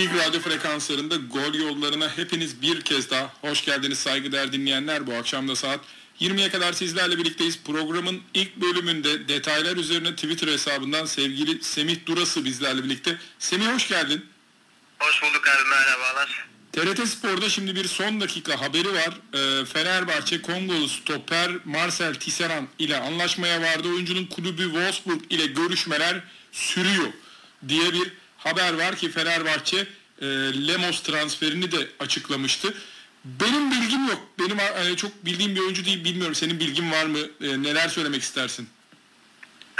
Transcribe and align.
Big 0.00 0.14
Radyo 0.14 0.40
frekanslarında 0.40 1.16
gol 1.16 1.54
yollarına 1.54 2.16
hepiniz 2.16 2.62
bir 2.62 2.80
kez 2.80 3.10
daha 3.10 3.32
hoş 3.40 3.64
geldiniz 3.64 3.98
saygıdeğer 3.98 4.52
dinleyenler. 4.52 5.06
Bu 5.06 5.14
akşam 5.14 5.48
da 5.48 5.56
saat 5.56 5.80
20'ye 6.20 6.50
kadar 6.50 6.72
sizlerle 6.72 7.18
birlikteyiz. 7.18 7.58
Programın 7.66 8.22
ilk 8.34 8.56
bölümünde 8.56 9.28
detaylar 9.28 9.76
üzerine 9.76 10.14
Twitter 10.14 10.48
hesabından 10.48 11.06
sevgili 11.06 11.64
Semih 11.64 12.06
Durası 12.06 12.44
bizlerle 12.44 12.84
birlikte. 12.84 13.18
Semih 13.38 13.66
hoş 13.66 13.88
geldin. 13.88 14.26
Hoş 14.98 15.22
bulduk 15.22 15.48
abi 15.48 15.68
merhabalar. 15.68 16.48
TRT 16.72 17.08
Spor'da 17.08 17.48
şimdi 17.48 17.76
bir 17.76 17.84
son 17.84 18.20
dakika 18.20 18.60
haberi 18.60 18.92
var. 18.92 19.20
Ee, 19.34 19.64
Fenerbahçe 19.64 20.42
Kongolu 20.42 20.88
stoper 20.88 21.50
Marcel 21.64 22.14
Tisserand 22.14 22.68
ile 22.78 23.00
anlaşmaya 23.00 23.62
vardı. 23.62 23.88
Oyuncunun 23.88 24.26
kulübü 24.26 24.62
Wolfsburg 24.62 25.22
ile 25.30 25.46
görüşmeler 25.46 26.20
sürüyor 26.52 27.12
diye 27.68 27.92
bir 27.92 28.19
haber 28.44 28.72
var 28.72 28.96
ki 28.96 29.10
Fenerbahçe 29.10 29.86
e, 30.20 30.26
Lemos 30.68 31.02
transferini 31.02 31.72
de 31.72 31.88
açıklamıştı. 32.00 32.74
Benim 33.24 33.70
bilgim 33.70 34.08
yok. 34.08 34.20
Benim 34.38 34.60
e, 34.60 34.96
çok 34.96 35.24
bildiğim 35.24 35.54
bir 35.54 35.60
oyuncu 35.60 35.84
değil 35.84 36.04
bilmiyorum. 36.04 36.34
Senin 36.34 36.60
bilgin 36.60 36.90
var 36.90 37.04
mı? 37.04 37.18
E, 37.18 37.62
neler 37.62 37.88
söylemek 37.88 38.22
istersin? 38.22 38.68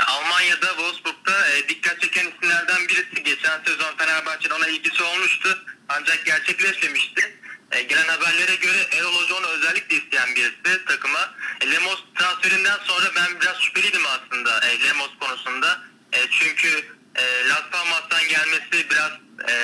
Almanya'da 0.06 0.66
Wolfsburg'da 0.66 1.48
e, 1.48 1.68
dikkat 1.68 2.00
çeken 2.00 2.30
isimlerden 2.30 2.88
birisi. 2.88 3.22
Geçen 3.24 3.60
sezon 3.66 3.96
Fenerbahçe'nin 3.98 4.54
ona 4.54 4.68
ilgisi 4.68 5.02
olmuştu. 5.02 5.64
Ancak 5.88 6.26
gerçekleşmemişti. 6.26 7.38
E, 7.72 7.82
gelen 7.82 8.08
haberlere 8.08 8.54
göre 8.54 8.86
Erol 8.92 9.12
Hoca 9.12 9.48
özellikle 9.48 9.96
isteyen 9.96 10.36
birisi 10.36 10.84
takıma. 10.84 11.34
E, 11.60 11.70
Lemos 11.70 11.98
transferinden 12.18 12.78
sonra 12.84 13.10
ben 13.16 13.40
biraz 13.40 13.60
şüpheliydim 13.60 14.02
aslında 14.06 14.60
e, 14.66 14.80
Lemos 14.80 15.10
konusunda. 15.20 15.80
E, 16.12 16.18
çünkü 16.30 16.84
e, 17.14 17.48
Las 17.48 17.62
Palmas'tan 17.72 18.28
gelmesi 18.28 18.90
biraz 18.90 19.12
e, 19.48 19.54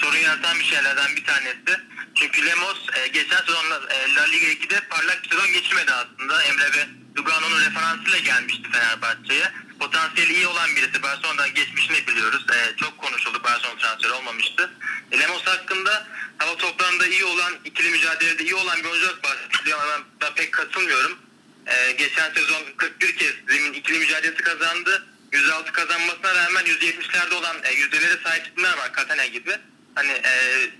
sorun 0.00 0.18
yaratan 0.18 0.58
bir 0.58 0.64
şeylerden 0.64 1.16
bir 1.16 1.24
tanesi. 1.24 1.80
Çünkü 2.14 2.46
Lemos 2.46 2.78
e, 2.96 3.08
geçen 3.08 3.36
sezon 3.36 3.64
e, 3.90 4.14
La 4.14 4.22
Liga 4.22 4.46
2'de 4.46 4.80
parlak 4.80 5.22
bir 5.24 5.28
sezon 5.28 5.52
geçirmedi 5.52 5.92
aslında. 5.92 6.42
Emre 6.42 6.72
ve 6.72 6.86
Lugano'nun 7.18 7.60
referansıyla 7.60 8.18
gelmişti 8.18 8.70
Fenerbahçe'ye. 8.72 9.52
Potansiyeli 9.80 10.32
iyi 10.32 10.46
olan 10.46 10.76
birisi. 10.76 11.02
Barcelona'dan 11.02 11.54
geçmişini 11.54 12.06
biliyoruz. 12.06 12.46
E, 12.52 12.76
çok 12.76 12.98
konuşuldu. 12.98 13.44
Barcelona 13.44 13.78
transferi 13.78 14.12
olmamıştı. 14.12 14.70
E, 15.12 15.18
Lemos 15.20 15.46
hakkında 15.46 16.06
hava 16.38 16.56
toplarında 16.56 17.06
iyi 17.06 17.24
olan, 17.24 17.52
ikili 17.64 17.90
mücadelede 17.90 18.42
iyi 18.44 18.54
olan 18.54 18.78
bir 18.78 18.88
oyuncu 18.88 19.18
bahsediliyor 19.24 19.78
ama 19.82 20.04
ben 20.20 20.34
pek 20.34 20.52
katılmıyorum. 20.52 21.18
E, 21.66 21.92
geçen 21.92 22.32
sezon 22.34 22.62
41 22.76 23.16
kez 23.16 23.32
zemin 23.48 23.72
ikili 23.72 23.98
mücadelesi 23.98 24.42
kazandı. 24.42 25.06
106 25.32 25.72
kazanmasına 25.72 26.34
rağmen 26.34 26.64
170'lerde 26.64 27.34
olan 27.34 27.56
e, 27.64 27.72
yüzdelere 27.72 28.16
sahip 28.24 28.46
isimler 28.46 28.78
var 28.78 28.92
Katana 28.92 29.26
gibi. 29.26 29.56
Hani 29.94 30.12
e, 30.12 30.32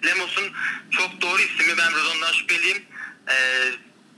Lemos'un 0.07 0.53
çok 0.91 1.21
doğru 1.21 1.43
ismi 1.43 1.79
ben 1.79 1.95
Rodon'dan 1.95 2.33
şüpheliyim. 2.33 2.83
E, 3.29 3.37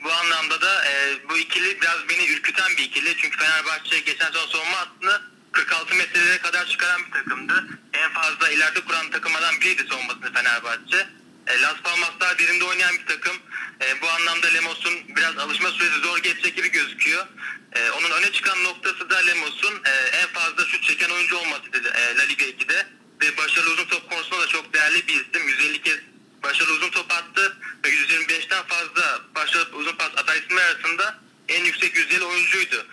bu 0.05 0.13
anlamda 0.13 0.61
da 0.61 0.85
e, 0.85 1.17
bu 1.29 1.39
ikili 1.39 1.81
biraz 1.81 2.09
beni 2.09 2.27
ürküten 2.27 2.77
bir 2.77 2.83
ikili. 2.83 3.17
Çünkü 3.17 3.39
Fenerbahçe 3.39 4.01
geçen 4.01 4.27
sezon 4.27 4.49
savunma 4.49 4.77
hattını 4.77 5.21
46 5.53 5.95
metrelere 5.95 6.39
kadar 6.39 6.67
çıkaran 6.67 7.01
bir 7.07 7.13
takımdı. 7.13 7.69
En 7.93 8.11
fazla 8.13 8.51
ileride 8.51 8.81
kuran 8.81 9.11
takımlardan 9.11 9.61
biriydi 9.61 9.87
savunmasını 9.91 10.33
Fenerbahçe. 10.33 11.09
E, 11.47 11.61
Las 11.61 11.77
Palmas'ta 11.85 12.39
derinde 12.39 12.65
oynayan 12.65 12.99
bir 12.99 13.07
takım. 13.07 13.37
E, 13.83 14.03
bu 14.03 14.09
anlamda 14.09 14.47
Lemos'un 14.47 15.17
biraz 15.17 15.39
alışma 15.39 15.71
süresi 15.71 15.99
zor 15.99 16.19
geçecek 16.19 16.57
gibi 16.57 16.71
gözüküyor. 16.71 17.27
E, 17.73 17.91
onun 17.91 18.11
öne 18.11 18.33
çıkan 18.33 18.65
noktası 18.65 19.11
da 19.11 19.17
Lemos'un 19.17 19.83
e, 19.85 19.91
en 19.91 20.27
fazla 20.27 20.65
şut 20.65 20.83
çeken 20.83 21.11
oyuncu 21.11 21.37
olmasıydı 21.37 21.93
e, 21.95 22.17
La 22.17 22.23
Liga 22.23 22.45
2'de. 22.45 22.87
Ve 23.23 23.37
başarılı 23.37 23.73
uzun 23.73 23.85
top 23.85 24.11
konusunda 24.11 24.43
da 24.43 24.47
çok 24.47 24.75
değerli 24.75 25.09
bir 25.09 25.15
isim. 25.15 25.49
150 25.49 25.83
kez 25.83 25.99
başarılı 26.43 26.73
uzun 26.73 26.91
top 26.91 27.13
attı 27.13 27.57
ve 27.85 27.89
125'ten 27.89 28.63
fazla 28.63 29.21
başarılı 29.35 29.77
uzun 29.77 29.97
pas 29.97 30.11
isimler 30.43 30.65
arasında 30.65 31.19
en 31.49 31.65
yüksek 31.65 31.97
yüzdeli 31.97 32.25
oyuncuydu. 32.25 32.87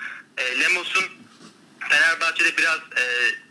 Lemos'un 0.59 1.05
Fenerbahçe'de 1.89 2.57
biraz 2.57 2.79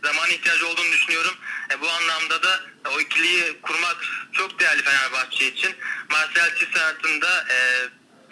zaman 0.03 0.29
ihtiyacı 0.29 0.67
olduğunu 0.67 0.91
düşünüyorum. 0.91 1.33
Bu 1.81 1.89
anlamda 1.89 2.43
da 2.43 2.61
o 2.95 2.99
ikiliyi 2.99 3.61
kurmak 3.61 3.97
çok 4.31 4.59
değerli 4.59 4.83
Fenerbahçe 4.83 5.47
için. 5.47 5.75
Marcel 6.09 6.55
Tisserand'ın 6.55 7.21
da 7.21 7.45
e, 7.49 7.57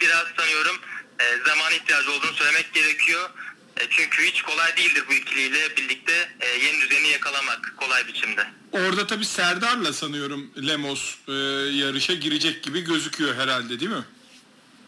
biraz 0.00 0.26
sanıyorum 0.36 0.76
e, 1.20 1.24
zaman 1.46 1.72
ihtiyacı 1.72 2.12
olduğunu 2.12 2.32
söylemek 2.32 2.74
gerekiyor. 2.74 3.30
E, 3.76 3.86
çünkü 3.90 4.22
hiç 4.22 4.42
kolay 4.42 4.76
değildir 4.76 5.04
bu 5.08 5.12
ikiliyle 5.12 5.76
birlikte 5.76 6.28
e, 6.40 6.48
yeni 6.48 6.80
düzeni 6.80 7.08
yakalamak 7.08 7.74
kolay 7.76 8.06
biçimde. 8.06 8.46
Orada 8.72 9.06
tabii 9.06 9.24
Serdar'la 9.24 9.92
sanıyorum 9.92 10.50
Lemos 10.66 11.14
e, 11.28 11.32
yarışa 11.76 12.14
girecek 12.14 12.62
gibi 12.62 12.80
gözüküyor 12.80 13.34
herhalde 13.34 13.80
değil 13.80 13.90
mi? 13.90 14.04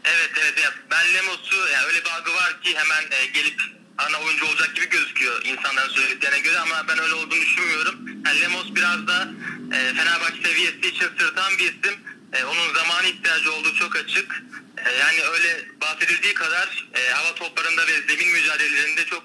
Evet 0.04 0.30
evet. 0.40 0.58
Ya, 0.64 0.74
ben 0.90 1.14
Lemos'u 1.14 1.56
yani 1.72 1.86
öyle 1.86 2.04
bir 2.04 2.10
algı 2.10 2.34
var 2.34 2.62
ki 2.62 2.76
hemen 2.76 3.02
e, 3.10 3.26
gelip 3.26 3.62
ana 3.98 4.20
oyuncu 4.20 4.46
olacak 4.46 4.76
gibi 4.76 4.88
gözüküyor 4.88 5.44
insanların 5.44 5.90
söylediklerine 5.90 6.40
göre 6.40 6.58
ama 6.58 6.88
ben 6.88 6.98
öyle 6.98 7.14
olduğunu 7.14 7.40
düşünmüyorum. 7.40 8.09
Yani 8.26 8.76
biraz 8.76 9.06
da 9.06 9.28
e, 9.72 9.94
Fenerbahçe 9.94 10.42
seviyesi 10.42 10.78
için 10.78 11.06
sırtan 11.18 11.58
bir 11.58 11.64
isim. 11.64 11.94
E, 12.32 12.44
onun 12.44 12.74
zamanı 12.74 13.06
ihtiyacı 13.06 13.52
olduğu 13.52 13.74
çok 13.74 13.96
açık. 13.96 14.42
E, 14.86 14.90
yani 14.92 15.20
öyle 15.22 15.64
bahsedildiği 15.80 16.34
kadar 16.34 16.88
e, 16.94 17.10
hava 17.10 17.34
toplarında 17.34 17.86
ve 17.86 17.92
zemin 18.08 18.32
mücadelelerinde 18.32 19.04
çok 19.04 19.22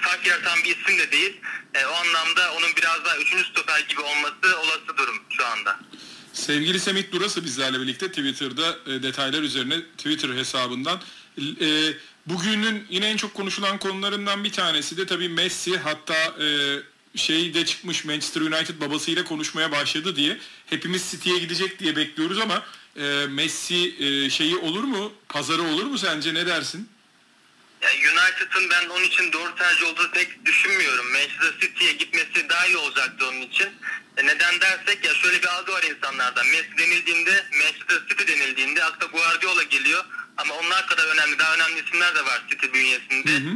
fark 0.00 0.26
yaratan 0.26 0.58
bir 0.64 0.76
isim 0.76 0.98
de 0.98 1.12
değil. 1.12 1.40
E, 1.74 1.86
o 1.86 1.92
anlamda 1.92 2.52
onun 2.52 2.76
biraz 2.76 3.04
daha 3.04 3.16
üçüncü 3.16 3.44
stoper 3.44 3.80
gibi 3.88 4.00
olması 4.00 4.58
olası 4.58 4.96
durum 4.98 5.16
şu 5.30 5.46
anda. 5.46 5.80
Sevgili 6.32 6.80
Semih 6.80 7.12
Durası 7.12 7.44
bizlerle 7.44 7.80
birlikte 7.80 8.08
Twitter'da 8.08 8.76
e, 8.86 9.02
detaylar 9.02 9.42
üzerine 9.42 9.80
Twitter 9.98 10.28
hesabından. 10.28 11.00
E, 11.38 11.68
bugünün 12.26 12.86
yine 12.90 13.06
en 13.06 13.16
çok 13.16 13.34
konuşulan 13.34 13.78
konularından 13.78 14.44
bir 14.44 14.52
tanesi 14.52 14.96
de 14.96 15.06
tabii 15.06 15.28
Messi 15.28 15.78
hatta 15.78 16.14
e, 16.14 16.46
şey 17.16 17.54
de 17.54 17.66
çıkmış 17.66 18.04
Manchester 18.04 18.40
United 18.40 18.80
babasıyla 18.80 19.24
konuşmaya 19.24 19.72
başladı 19.72 20.16
diye. 20.16 20.38
Hepimiz 20.66 21.10
City'ye 21.10 21.38
gidecek 21.38 21.78
diye 21.78 21.96
bekliyoruz 21.96 22.38
ama 22.38 22.66
e, 22.96 23.26
Messi 23.26 23.94
e, 23.98 24.30
şeyi 24.30 24.56
olur 24.56 24.84
mu? 24.84 25.12
Pazarı 25.28 25.62
olur 25.62 25.84
mu 25.84 25.98
sence? 25.98 26.34
Ne 26.34 26.46
dersin? 26.46 26.88
Yani 27.82 27.94
United'ın 27.94 28.70
ben 28.70 28.88
onun 28.88 29.04
için 29.04 29.32
doğru 29.32 29.54
tercih 29.54 29.86
olduğunu 29.86 30.10
pek 30.10 30.46
düşünmüyorum. 30.46 31.12
Manchester 31.12 31.60
City'ye 31.60 31.92
gitmesi 31.92 32.48
daha 32.48 32.66
iyi 32.66 32.76
olacaktı 32.76 33.28
onun 33.28 33.40
için. 33.40 33.68
E 34.16 34.26
neden 34.26 34.60
dersek 34.60 35.04
ya 35.04 35.14
şöyle 35.14 35.42
bir 35.42 35.46
algı 35.46 35.72
var 35.72 35.82
insanlarda. 35.82 36.42
Messi 36.44 36.78
denildiğinde, 36.78 37.46
Manchester 37.52 38.08
City 38.08 38.32
denildiğinde 38.32 38.84
akla 38.84 39.06
Guardiola 39.06 39.62
geliyor. 39.62 40.04
Ama 40.36 40.54
onlar 40.54 40.86
kadar 40.86 41.06
önemli, 41.06 41.38
daha 41.38 41.54
önemli 41.54 41.84
isimler 41.86 42.14
de 42.14 42.24
var 42.24 42.42
City 42.50 42.66
bünyesinde. 42.74 43.30
Hı 43.30 43.36
hı. 43.36 43.54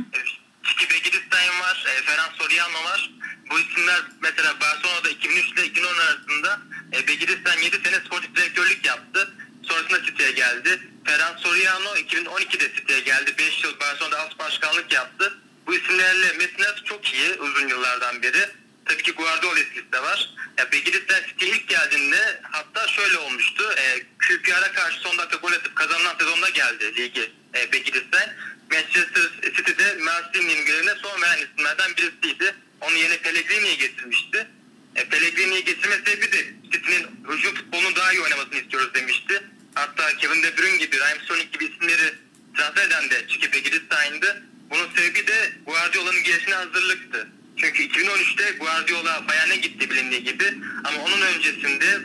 Çiki 0.66 0.90
Begiristain 0.90 1.60
var, 1.60 1.84
e, 1.88 2.02
Ferran 2.02 2.30
Soriano 2.38 2.84
var. 2.84 3.10
Bu 3.50 3.58
isimler 3.60 4.02
mesela 4.20 4.60
Barcelona'da 4.60 5.08
2003 5.10 5.52
ile 5.52 5.66
2010 5.66 5.98
arasında 5.98 6.60
e, 6.92 7.08
Begiristain 7.08 7.62
7 7.62 7.76
sene 7.84 8.00
sportif 8.06 8.36
direktörlük 8.36 8.86
yaptı. 8.86 9.34
Sonrasında 9.62 10.02
City'ye 10.02 10.32
geldi. 10.32 10.80
Ferran 11.04 11.36
Soriano 11.36 11.96
2012'de 11.96 12.74
City'ye 12.74 13.00
geldi. 13.00 13.34
5 13.38 13.64
yıl 13.64 13.80
Barcelona'da 13.80 14.18
as 14.18 14.38
başkanlık 14.38 14.92
yaptı. 14.92 15.38
Bu 15.66 15.74
isimlerle 15.74 16.32
Messi 16.32 16.84
çok 16.84 17.14
iyi 17.14 17.32
uzun 17.34 17.68
yıllardan 17.68 18.22
beri. 18.22 18.50
Tabii 18.84 19.02
ki 19.02 19.12
Guardiola 19.12 19.58
etkisi 19.58 19.92
de 19.92 20.02
var. 20.02 20.34
Ya 20.58 20.72
Begiristain 20.72 21.26
City'ye 21.26 21.50
ilk 21.50 21.68
geldiğinde 21.68 22.40
hatta 22.42 22.88
şöyle 22.88 23.18
olmuştu. 23.18 23.74
E, 23.76 24.02
QPR'a 24.18 24.72
karşı 24.72 25.00
son 25.00 25.18
dakika 25.18 25.36
gol 25.36 25.52
atıp 25.52 25.76
kazanılan 25.76 26.16
sezonda 26.18 26.48
geldi 26.48 26.96
ligi 26.96 27.32
e, 27.54 27.72
Begiristain. 27.72 28.30
Manchester 28.70 29.30
City'de 29.56 29.94
Mancini'nin 29.94 30.64
görevine 30.66 30.94
son 31.02 31.22
veren 31.22 31.38
isimlerden 31.38 31.90
birisiydi. 31.96 32.54
Onu 32.80 32.96
yine 32.96 33.16
Pellegrini'ye 33.18 33.74
getirmişti. 33.74 34.46
E, 34.96 35.08
Pellegrini'ye 35.08 35.60
getirme 35.60 35.96
sebebi 36.06 36.32
de 36.32 36.46
City'nin 36.72 37.06
hücum 37.28 37.54
futbolunu 37.54 37.96
daha 37.96 38.12
iyi 38.12 38.20
oynamasını 38.20 38.56
istiyoruz 38.56 38.94
demişti. 38.94 39.42
Hatta 39.74 40.16
Kevin 40.16 40.42
De 40.42 40.56
Bruyne 40.58 40.76
gibi, 40.76 41.00
Raheem 41.00 41.20
Sterling 41.20 41.52
gibi 41.52 41.64
isimleri 41.64 42.14
transfer 42.56 42.86
eden 42.86 43.10
de 43.10 43.28
Çiki 43.28 43.52
Begiris'taydı. 43.52 44.42
Bunun 44.70 44.88
sebebi 44.96 45.26
de 45.26 45.52
Guardiola'nın 45.66 46.22
gelişine 46.22 46.54
hazırlıktı. 46.54 47.28
Çünkü 47.56 47.82
2013'te 47.82 48.50
Guardiola 48.50 49.28
Bayern'e 49.28 49.56
gitti 49.56 49.90
bilindiği 49.90 50.24
gibi 50.24 50.54
ama 50.84 51.02
onun 51.02 51.20
öncesinde 51.20 52.00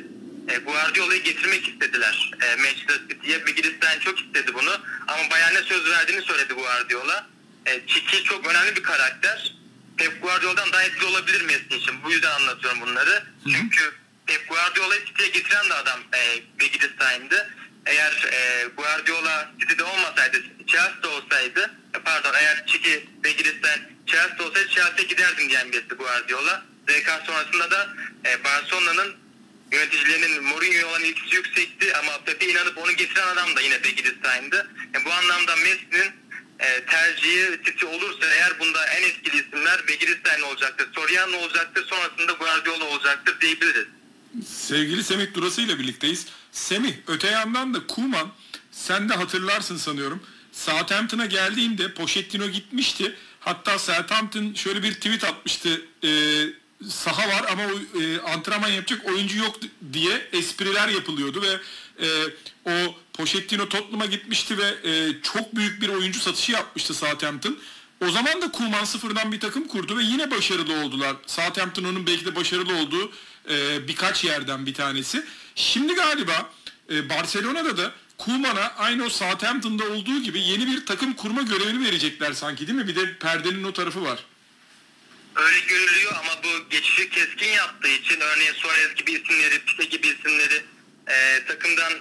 e, 0.47 0.57
Guardiola'yı 0.57 1.23
getirmek 1.23 1.67
istediler 1.67 2.31
e, 2.41 2.55
Manchester 2.55 2.99
City'ye. 3.09 3.45
Begiristain 3.45 3.99
çok 3.99 4.19
istedi 4.19 4.53
bunu 4.53 4.71
ama 5.07 5.29
Bayern'e 5.31 5.61
söz 5.63 5.89
verdiğini 5.89 6.21
söyledi 6.21 6.53
Guardiola. 6.53 7.27
E, 7.65 7.87
Çiki 7.87 8.23
çok 8.23 8.47
önemli 8.47 8.75
bir 8.75 8.83
karakter. 8.83 9.55
Pep 9.97 10.21
Guardiola'dan 10.21 10.73
daha 10.73 10.83
etkili 10.83 11.05
olabilir 11.05 11.41
Messi 11.41 11.75
için. 11.77 12.03
Bu 12.03 12.11
yüzden 12.11 12.31
anlatıyorum 12.31 12.81
bunları. 12.81 13.11
Hı. 13.43 13.51
Çünkü 13.51 13.93
Pep 14.25 14.49
Guardiola'yı 14.49 15.05
City'ye 15.05 15.29
getiren 15.29 15.69
de 15.69 15.73
adam 15.73 15.99
e, 16.13 16.41
Begiris'taydı. 16.59 17.49
Eğer 17.85 18.29
e, 18.31 18.67
Guardiola 18.77 19.51
City'de 19.59 19.83
olmasaydı, 19.83 20.37
Chelsea'de 20.67 21.07
olsaydı, 21.07 21.71
e, 21.95 21.99
pardon 21.99 22.33
eğer 22.33 22.65
Çiki 22.67 23.09
Begiris'ten 23.23 23.79
Chelsea 24.05 24.45
olsaydı 24.47 24.69
Chelsea'ye 24.69 25.07
giderdim 25.07 25.49
diyen 25.49 25.71
birisi 25.71 25.95
Guardiola. 25.95 26.63
ZK 26.89 27.09
sonrasında 27.25 27.71
da 27.71 27.89
e, 28.25 28.43
Barcelona'nın 28.43 29.15
yöneticilerinin 29.71 30.43
Mourinho'ya 30.43 30.87
olan 30.87 31.03
ilgisi 31.03 31.35
yüksekti 31.35 31.95
ama 31.95 32.23
Pepe 32.25 32.47
inanıp 32.47 32.77
onu 32.77 32.91
getiren 32.91 33.27
adam 33.27 33.55
da 33.55 33.61
yine 33.61 33.83
Begiristan'dı. 33.83 34.71
Yani 34.93 35.05
bu 35.05 35.11
anlamda 35.13 35.55
Messi'nin 35.55 36.11
e, 36.59 36.85
tercihi 36.85 37.59
City 37.65 37.85
olursa 37.85 38.25
eğer 38.25 38.59
bunda 38.59 38.85
en 38.87 39.03
etkili 39.03 39.41
isimler 39.41 39.87
Begiristain 39.87 40.41
olacaktır, 40.41 40.87
Soriano 40.95 41.37
olacaktır, 41.37 41.85
sonrasında 41.87 42.31
Guardiola 42.31 42.85
olacaktır 42.85 43.41
diyebiliriz. 43.41 43.87
Sevgili 44.47 45.03
Semih 45.03 45.33
Durası 45.33 45.61
ile 45.61 45.79
birlikteyiz. 45.79 46.25
Semih 46.51 46.93
öte 47.07 47.27
yandan 47.27 47.73
da 47.73 47.87
Kuman 47.87 48.31
sen 48.71 49.09
de 49.09 49.13
hatırlarsın 49.13 49.77
sanıyorum. 49.77 50.23
Southampton'a 50.51 51.25
geldiğinde 51.25 51.93
Pochettino 51.93 52.47
gitmişti. 52.47 53.15
Hatta 53.39 53.79
Southampton 53.79 54.53
şöyle 54.53 54.83
bir 54.83 54.93
tweet 54.93 55.23
atmıştı. 55.23 55.81
E, 56.03 56.09
saha 56.89 57.29
var 57.29 57.45
ama 57.51 57.63
e, 58.01 58.19
antrenman 58.21 58.69
yapacak 58.69 59.05
oyuncu 59.05 59.37
yok 59.37 59.55
diye 59.93 60.27
espriler 60.31 60.87
yapılıyordu 60.87 61.41
ve 61.41 61.59
e, 62.05 62.07
o 62.65 62.95
Pochettino 63.13 63.69
Tottenham'a 63.69 64.05
gitmişti 64.05 64.57
ve 64.57 64.89
e, 64.89 65.21
çok 65.21 65.55
büyük 65.55 65.81
bir 65.81 65.89
oyuncu 65.89 66.19
satışı 66.19 66.51
yapmıştı 66.51 66.93
Southampton. 66.93 67.57
O 68.07 68.11
zaman 68.11 68.41
da 68.41 68.51
Koeman 68.51 68.83
sıfırdan 68.83 69.31
bir 69.31 69.39
takım 69.39 69.67
kurdu 69.67 69.97
ve 69.97 70.03
yine 70.03 70.31
başarılı 70.31 70.83
oldular. 70.83 71.15
Southampton 71.27 71.83
onun 71.83 72.07
belki 72.07 72.25
de 72.25 72.35
başarılı 72.35 72.75
olduğu 72.75 73.11
e, 73.49 73.87
birkaç 73.87 74.23
yerden 74.23 74.65
bir 74.65 74.73
tanesi. 74.73 75.25
Şimdi 75.55 75.93
galiba 75.93 76.49
e, 76.91 77.09
Barcelona'da 77.09 77.77
da 77.77 77.91
Koeman'a 78.17 78.73
aynı 78.77 79.05
o 79.05 79.09
Southampton'da 79.09 79.83
olduğu 79.83 80.23
gibi 80.23 80.41
yeni 80.41 80.67
bir 80.67 80.85
takım 80.85 81.13
kurma 81.13 81.41
görevini 81.41 81.85
verecekler 81.85 82.33
sanki 82.33 82.67
değil 82.67 82.77
mi? 82.77 82.87
Bir 82.87 82.95
de 82.95 83.17
perdenin 83.17 83.63
o 83.63 83.73
tarafı 83.73 84.01
var. 84.01 84.19
Öyle 85.35 85.59
görülüyor 85.59 86.11
ama 86.19 86.43
bu 86.43 86.69
geçişi 86.69 87.09
keskin 87.09 87.49
yaptığı 87.49 87.87
için 87.87 88.19
örneğin 88.19 88.53
Suarez 88.53 88.95
gibi 88.95 89.11
isimleri, 89.11 89.59
Pique 89.59 89.85
gibi 89.89 90.07
isimleri 90.07 90.61
e, 91.07 91.45
takımdan 91.47 91.93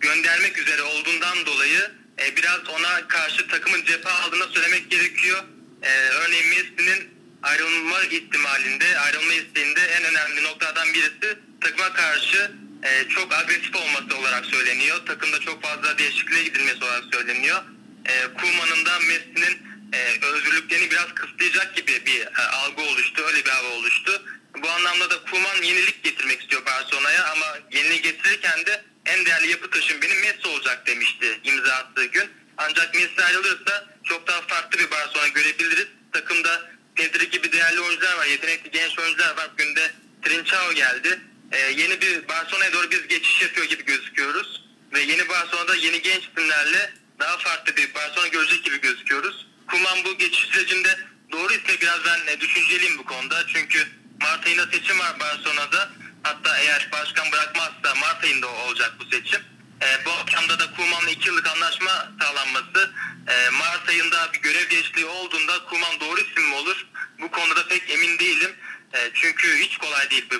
göndermek 0.00 0.58
üzere 0.58 0.82
olduğundan 0.82 1.46
dolayı 1.46 1.92
e, 2.18 2.36
biraz 2.36 2.68
ona 2.68 3.08
karşı 3.08 3.48
takımın 3.48 3.84
cephe 3.84 4.10
aldığını 4.10 4.46
söylemek 4.52 4.90
gerekiyor. 4.90 5.44
E, 5.82 5.90
örneğin 5.92 6.48
Messi'nin 6.48 7.08
ayrılma 7.42 8.02
ihtimalinde, 8.02 8.98
ayrılma 8.98 9.32
isteğinde 9.32 9.80
en 9.80 10.04
önemli 10.04 10.42
noktadan 10.42 10.94
birisi 10.94 11.38
takıma 11.60 11.92
karşı 11.92 12.52
e, 12.82 13.08
çok 13.08 13.34
agresif 13.34 13.76
olması 13.76 14.16
olarak 14.16 14.46
söyleniyor. 14.46 15.06
Takımda 15.06 15.40
çok 15.40 15.62
fazla 15.62 15.98
değişikliğe 15.98 16.42
gidilmesi 16.42 16.84
olarak 16.84 17.04
söyleniyor. 17.12 17.62
E, 18.06 18.26
Kuman'ın 18.34 18.84
da 18.84 18.98
Messi'nin 18.98 19.67
e, 19.92 20.26
özgürlüklerini 20.26 20.90
biraz 20.90 21.14
kısıtlayacak 21.14 21.76
gibi 21.76 22.06
bir 22.06 22.20
e, 22.20 22.42
algı 22.52 22.82
oluştu. 22.82 23.22
Öyle 23.26 23.44
bir 23.44 23.50
hava 23.50 23.68
oluştu. 23.68 24.22
Bu 24.62 24.70
anlamda 24.70 25.10
da 25.10 25.24
Kuman 25.30 25.62
yenilik 25.62 26.04
getirmek 26.04 26.40
istiyor 26.40 26.66
Barcelona'ya 26.66 27.24
ama 27.24 27.58
yeniliği 27.72 28.02
getirirken 28.02 28.66
de 28.66 28.84
en 29.06 29.26
değerli 29.26 29.50
yapı 29.50 29.70
taşım 29.70 30.02
benim 30.02 30.20
Messi 30.20 30.48
olacak 30.48 30.86
demişti 30.86 31.40
imza 31.44 31.72
attığı 31.72 32.04
gün. 32.04 32.30
Ancak 32.56 32.94
Messi 32.94 33.24
ayrılırsa 33.24 33.86
çok 34.04 34.26
daha 34.26 34.40
farklı 34.40 34.78
bir 34.78 34.90
Barcelona 34.90 35.28
görebiliriz. 35.28 35.86
Takımda 36.12 36.70
Pedri 36.94 37.30
gibi 37.30 37.52
değerli 37.52 37.80
oyuncular 37.80 38.16
var, 38.18 38.26
yetenekli 38.26 38.70
genç 38.70 38.98
oyuncular 38.98 39.36
var. 39.36 39.50
Bugün 39.52 39.76
de 39.76 39.92
Trincao 40.22 40.72
geldi. 40.72 41.20
Ee, 41.52 41.58
yeni 41.58 42.00
bir 42.00 42.28
Barcelona'ya 42.28 42.72
doğru 42.72 42.90
biz 42.90 43.08
geçiş 43.08 43.42
yapıyor 43.42 43.66
gibi 43.66 43.84
gözüküyoruz. 43.84 44.64
Ve 44.92 45.00
yeni 45.00 45.28
Barcelona'da 45.28 45.74
yeni 45.74 46.02
genç 46.02 46.22
isimlerle 46.24 46.92
daha 47.18 47.38
farklı 47.38 47.76
bir 47.76 47.94
Barcelona 47.94 48.28
görecek 48.28 48.64
gibi 48.64 48.80
gözüküyoruz. 48.80 49.47
Kuman 49.68 50.04
bu 50.04 50.18
geçiş 50.18 50.44
sürecinde 50.44 50.98
doğru 51.32 51.52
ise 51.52 51.80
biraz 51.80 51.98
ben 52.04 52.40
düşünceliyim 52.40 52.98
bu 52.98 53.04
konuda. 53.04 53.46
Çünkü 53.46 53.88
Mart 54.20 54.46
ayında 54.46 54.66
seçim 54.72 54.98
var 54.98 55.20
Barcelona'da. 55.20 55.90
Hatta 56.22 56.58
eğer 56.58 56.88
başkan 56.92 57.32
bırakmazsa 57.32 57.94
Mart 58.00 58.24
ayında 58.24 58.48
olacak 58.48 58.92
bu 59.00 59.04
seçim. 59.04 59.40
E, 59.82 60.04
bu 60.04 60.10
akşamda 60.10 60.58
da 60.58 60.72
Kuman'la 60.76 61.10
2 61.10 61.28
yıllık 61.28 61.46
anlaşma 61.46 62.12
sağlanması 62.20 62.92
e, 63.28 63.50
Mart 63.50 63.88
ayında 63.88 64.32
bir 64.32 64.38
görev 64.40 64.70
değişikliği 64.70 65.06
olduğunda 65.06 65.64
Kuman 65.64 66.00
doğru 66.00 66.20
isim 66.20 66.48
mi 66.48 66.54
olur? 66.54 66.86
Bu 67.20 67.30
konuda 67.30 67.68
pek 67.68 67.90
emin 67.90 68.18
değilim. 68.18 68.56
E, 68.94 69.10
çünkü 69.14 69.56
hiç 69.58 69.78
kolay 69.78 70.10
değil 70.10 70.26
bu, 70.30 70.36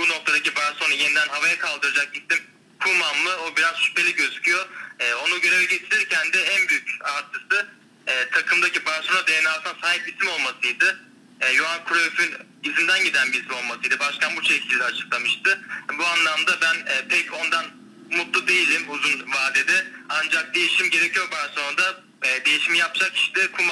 bu 0.00 0.08
noktadaki 0.08 0.56
Barcelona'yı 0.56 1.00
yeniden 1.00 1.28
havaya 1.28 1.58
kaldıracak 1.58 2.16
isim 2.16 2.44
Kuman 2.80 3.18
mı? 3.18 3.30
O 3.36 3.56
biraz 3.56 3.76
şüpheli 3.76 4.14
gözüküyor. 4.14 4.66
E, 5.00 5.14
onu 5.14 5.40
göreve 5.40 5.64
getirirken 5.64 6.32
de 6.32 6.42
en 6.42 6.68
büyük 6.68 6.88
artısı 7.02 7.68
e, 8.06 8.28
takımdaki 8.28 8.86
Barcelona 8.86 9.26
DNA'sına 9.26 9.74
sahip 9.82 10.08
isim 10.08 10.28
olmasıydı. 10.28 11.00
E, 11.40 11.54
Johan 11.54 11.80
Cruyff'ün 11.88 12.34
izinden 12.62 13.04
giden 13.04 13.32
bir 13.32 13.40
isim 13.40 13.54
olmasıydı. 13.54 13.98
Başkan 13.98 14.36
bu 14.36 14.42
şekilde 14.44 14.84
açıklamıştı. 14.84 15.60
Bu 15.98 16.06
anlamda 16.06 16.60
ben 16.60 16.92
e, 16.92 17.08
pek 17.08 17.32
ondan 17.32 17.66
mutlu 18.10 18.48
değilim 18.48 18.82
uzun 18.88 19.32
vadede. 19.32 19.86
Ancak 20.08 20.54
değişim 20.54 20.90
gerekiyor 20.90 21.30
Barcelona'da. 21.30 22.02
E, 22.22 22.44
değişimi 22.44 22.78
yapacak 22.78 23.16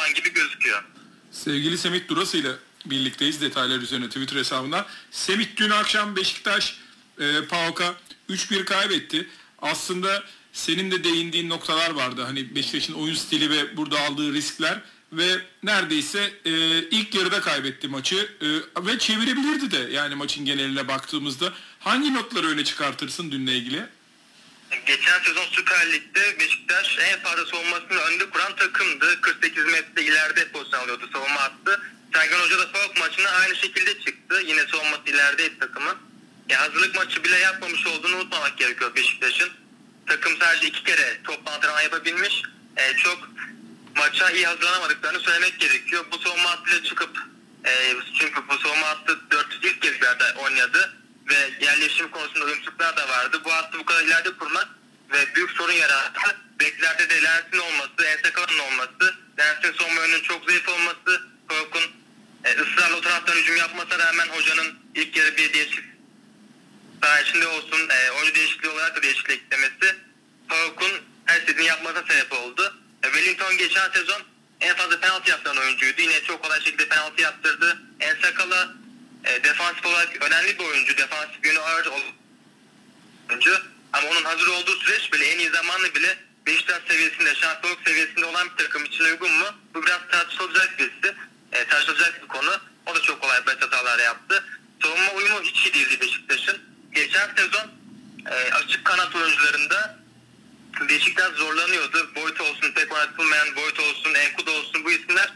Kuman 0.00 0.14
gibi 0.14 0.32
gözüküyor. 0.32 0.84
Sevgili 1.30 1.78
Semih 1.78 2.08
Durası 2.08 2.36
ile 2.36 2.52
birlikteyiz 2.86 3.40
detaylar 3.40 3.78
üzerine 3.78 4.06
Twitter 4.06 4.36
hesabından. 4.36 4.86
Semih 5.10 5.46
dün 5.56 5.70
akşam 5.70 6.16
Beşiktaş 6.16 6.78
e, 7.18 7.44
PAOK'a 7.44 7.94
3-1 8.30 8.64
kaybetti. 8.64 9.28
Aslında 9.62 10.24
senin 10.52 10.90
de 10.90 11.04
değindiğin 11.04 11.48
noktalar 11.48 11.90
vardı. 11.90 12.22
Hani 12.22 12.54
Beşiktaş'ın 12.54 12.92
oyun 12.92 13.14
stili 13.14 13.50
ve 13.50 13.76
burada 13.76 14.00
aldığı 14.00 14.34
riskler 14.34 14.82
ve 15.12 15.38
neredeyse 15.62 16.32
e, 16.44 16.50
ilk 16.78 17.14
yarıda 17.14 17.40
kaybetti 17.40 17.88
maçı 17.88 18.28
e, 18.40 18.46
ve 18.86 18.98
çevirebilirdi 18.98 19.70
de 19.70 19.92
yani 19.92 20.14
maçın 20.14 20.44
geneline 20.44 20.88
baktığımızda. 20.88 21.52
Hangi 21.78 22.14
notları 22.14 22.46
öne 22.48 22.64
çıkartırsın 22.64 23.32
dünle 23.32 23.56
ilgili? 23.56 23.86
Geçen 24.70 25.20
sezon 25.20 25.44
Süper 25.52 25.92
Lig'de 25.92 26.38
Beşiktaş 26.40 26.98
en 26.98 27.20
fazla 27.20 27.46
savunmasını 27.46 27.98
önde 27.98 28.30
kuran 28.30 28.56
takımdı. 28.56 29.20
48 29.20 29.64
metre 29.64 30.02
ileride 30.02 30.48
pozisyon 30.48 30.80
alıyordu, 30.80 31.10
savunma 31.12 31.40
attı. 31.40 31.80
Sergen 32.14 32.38
Hoca 32.38 32.58
da 32.58 32.66
Falk 32.66 33.00
maçına 33.00 33.30
aynı 33.30 33.56
şekilde 33.56 34.00
çıktı. 34.00 34.42
Yine 34.46 34.66
savunması 34.66 35.02
ilerideydi 35.06 35.58
takımın. 35.58 35.96
Ya 36.48 36.60
hazırlık 36.60 36.94
maçı 36.94 37.24
bile 37.24 37.38
yapmamış 37.38 37.86
olduğunu 37.86 38.16
unutmamak 38.16 38.58
gerekiyor 38.58 38.96
Beşiktaş'ın. 38.96 39.50
Takım 40.06 40.36
sadece 40.40 40.66
iki 40.66 40.84
kere 40.84 41.20
toplu 41.24 41.50
antrenman 41.50 41.80
yapabilmiş. 41.82 42.42
E, 42.76 42.96
çok 42.96 43.28
maça 43.96 44.30
iyi 44.30 44.46
hazırlanamadıklarını 44.46 45.20
söylemek 45.20 45.60
gerekiyor. 45.60 46.04
Bu 46.12 46.18
savunma 46.18 46.50
hattıyla 46.50 46.84
çıkıp 46.84 47.18
e, 47.64 47.94
çünkü 48.18 48.40
bu 48.48 48.58
savunma 48.58 48.86
hattı 48.86 49.18
400 49.30 49.64
ilk 49.64 49.82
kez 49.82 49.92
oynadı 50.36 50.99
ve 51.30 51.66
yerleşim 51.66 52.10
konusunda 52.10 52.44
uyumsuzluklar 52.44 52.96
da 52.96 53.08
vardı. 53.08 53.40
Bu 53.44 53.52
hattı 53.52 53.78
bu 53.78 53.84
kadar 53.84 54.02
ileride 54.02 54.32
kurmak 54.32 54.68
ve 55.12 55.34
büyük 55.34 55.50
sorun 55.50 55.72
yarattı. 55.72 56.36
Beklerde 56.60 57.10
de 57.10 57.22
Lens'in 57.22 57.58
olması, 57.58 58.04
Ensakala'nın 58.04 58.58
olması, 58.58 59.14
Lens'in 59.38 59.72
savunma 59.78 60.00
önünün 60.00 60.22
çok 60.22 60.44
zayıf 60.44 60.68
olması, 60.68 61.22
Korkun 61.48 61.82
e, 62.44 62.50
ısrarla 62.50 62.96
o 62.96 63.00
taraftan 63.00 63.36
hücum 63.36 63.56
yapmasına 63.56 63.98
rağmen 63.98 64.28
hocanın 64.28 64.78
ilk 64.94 65.16
yarı 65.16 65.36
bir 65.36 65.52
değişik 65.52 65.84
daha 67.02 67.20
içinde 67.20 67.46
olsun 67.46 67.88
e, 67.88 68.10
oyuncu 68.10 68.34
değişikliği 68.34 68.68
olarak 68.68 68.96
da 68.96 69.02
değişiklik 69.02 69.42
eklemesi 69.42 69.96
Korkun 70.48 70.90
her 71.24 71.40
istediğini 71.40 71.68
yapmasına 71.68 72.02
sebep 72.08 72.32
oldu. 72.32 72.80
E, 73.02 73.06
Wellington 73.06 73.56
geçen 73.58 73.90
sezon 73.90 74.22
en 74.60 74.76
fazla 74.76 75.00
penaltı 75.00 75.30
yaptıran 75.30 75.56
oyuncuydu. 75.56 76.00
Yine 76.00 76.22
çok 76.22 76.42
kolay 76.42 76.60
şekilde 76.60 76.88
penaltı 76.88 77.22
yaptırdı. 77.22 77.78
Ensakala 78.00 78.74
e, 79.24 79.44
defansif 79.44 79.86
olarak 79.86 80.22
önemli 80.22 80.58
bir 80.58 80.64
oyuncu. 80.64 80.96
Defansif 80.96 81.46
yönü 81.46 81.58
ağır 81.58 81.86
oyuncu. 81.86 83.62
Ama 83.92 84.08
onun 84.08 84.24
hazır 84.24 84.46
olduğu 84.46 84.76
süreç 84.76 85.12
bile 85.12 85.24
en 85.24 85.38
iyi 85.38 85.50
zamanlı 85.50 85.94
bile 85.94 86.18
Beşiktaş 86.46 86.82
seviyesinde, 86.88 87.34
şampiyonluk 87.34 87.88
seviyesinde 87.88 88.26
olan 88.26 88.48
bir 88.50 88.64
takım 88.64 88.84
için 88.84 89.04
uygun 89.04 89.32
mu? 89.32 89.46
Bu 89.74 89.82
biraz 89.82 90.00
tartışılacak 90.10 90.78
birisi. 90.78 91.16
E, 91.52 91.64
tartışılacak 91.64 92.22
bir 92.22 92.28
konu. 92.28 92.50
O 92.86 92.94
da 92.94 93.02
çok 93.02 93.20
kolay 93.20 93.46
basit 93.46 93.62
hatalar 93.62 93.98
yaptı. 93.98 94.44
Savunma 94.82 95.12
uyumu 95.12 95.42
hiç 95.42 95.66
iyi 95.66 95.74
değildi 95.74 96.00
Beşiktaş'ın. 96.00 96.58
Geçen 96.94 97.34
sezon 97.36 97.70
e, 98.30 98.52
açık 98.52 98.84
kanat 98.84 99.16
oyuncularında 99.16 100.00
Beşiktaş 100.88 101.32
zorlanıyordu. 101.32 102.14
Boyut 102.14 102.40
olsun, 102.40 102.72
pek 102.72 102.92
oynatılmayan 102.92 103.56
Boyut 103.56 103.80
olsun, 103.80 104.14
Enkudu 104.14 104.50
olsun 104.50 104.84
bu 104.84 104.90
isimler 104.90 105.32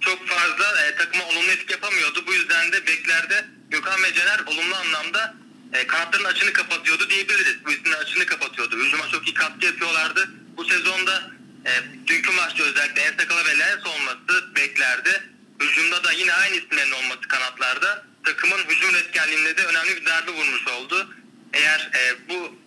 çok 0.00 0.28
fazla 0.28 0.86
e, 0.86 0.94
takıma 0.94 1.24
olumlu 1.24 1.50
etki 1.50 1.72
yapamıyordu. 1.72 2.24
Bu 2.26 2.34
yüzden 2.34 2.72
de 2.72 2.86
beklerde 2.86 3.44
Gökhan 3.70 4.02
ve 4.02 4.14
Cener 4.14 4.40
olumlu 4.46 4.74
anlamda 4.76 5.34
e, 5.72 5.86
kanatların 5.86 6.24
açını 6.24 6.52
kapatıyordu 6.52 7.10
diyebiliriz. 7.10 7.64
Bu 7.66 7.70
isimler 7.70 7.98
açını 7.98 8.26
kapatıyordu. 8.26 8.78
Hücuma 8.78 9.08
çok 9.08 9.28
iyi 9.28 9.34
katkı 9.34 9.66
yapıyorlardı. 9.66 10.30
Bu 10.56 10.64
sezonda 10.64 11.30
e, 11.66 11.72
dünkü 12.06 12.30
maçta 12.30 12.64
özellikle 12.64 13.02
Ensakala 13.02 13.44
ve 13.44 13.58
Lens 13.58 13.86
olması 13.86 14.54
beklerde. 14.56 15.22
Hücumda 15.60 16.04
da 16.04 16.12
yine 16.12 16.32
aynı 16.34 16.56
isimlerin 16.56 16.92
olması 16.92 17.20
kanatlarda 17.20 18.06
takımın 18.24 18.58
hücum 18.58 18.90
üretkenliğinde 18.90 19.56
de 19.56 19.64
önemli 19.64 19.96
bir 19.96 20.06
darbe 20.06 20.30
vurmuş 20.30 20.66
oldu. 20.66 21.14
Eğer 21.52 21.90
e, 21.94 22.28
bu 22.28 22.58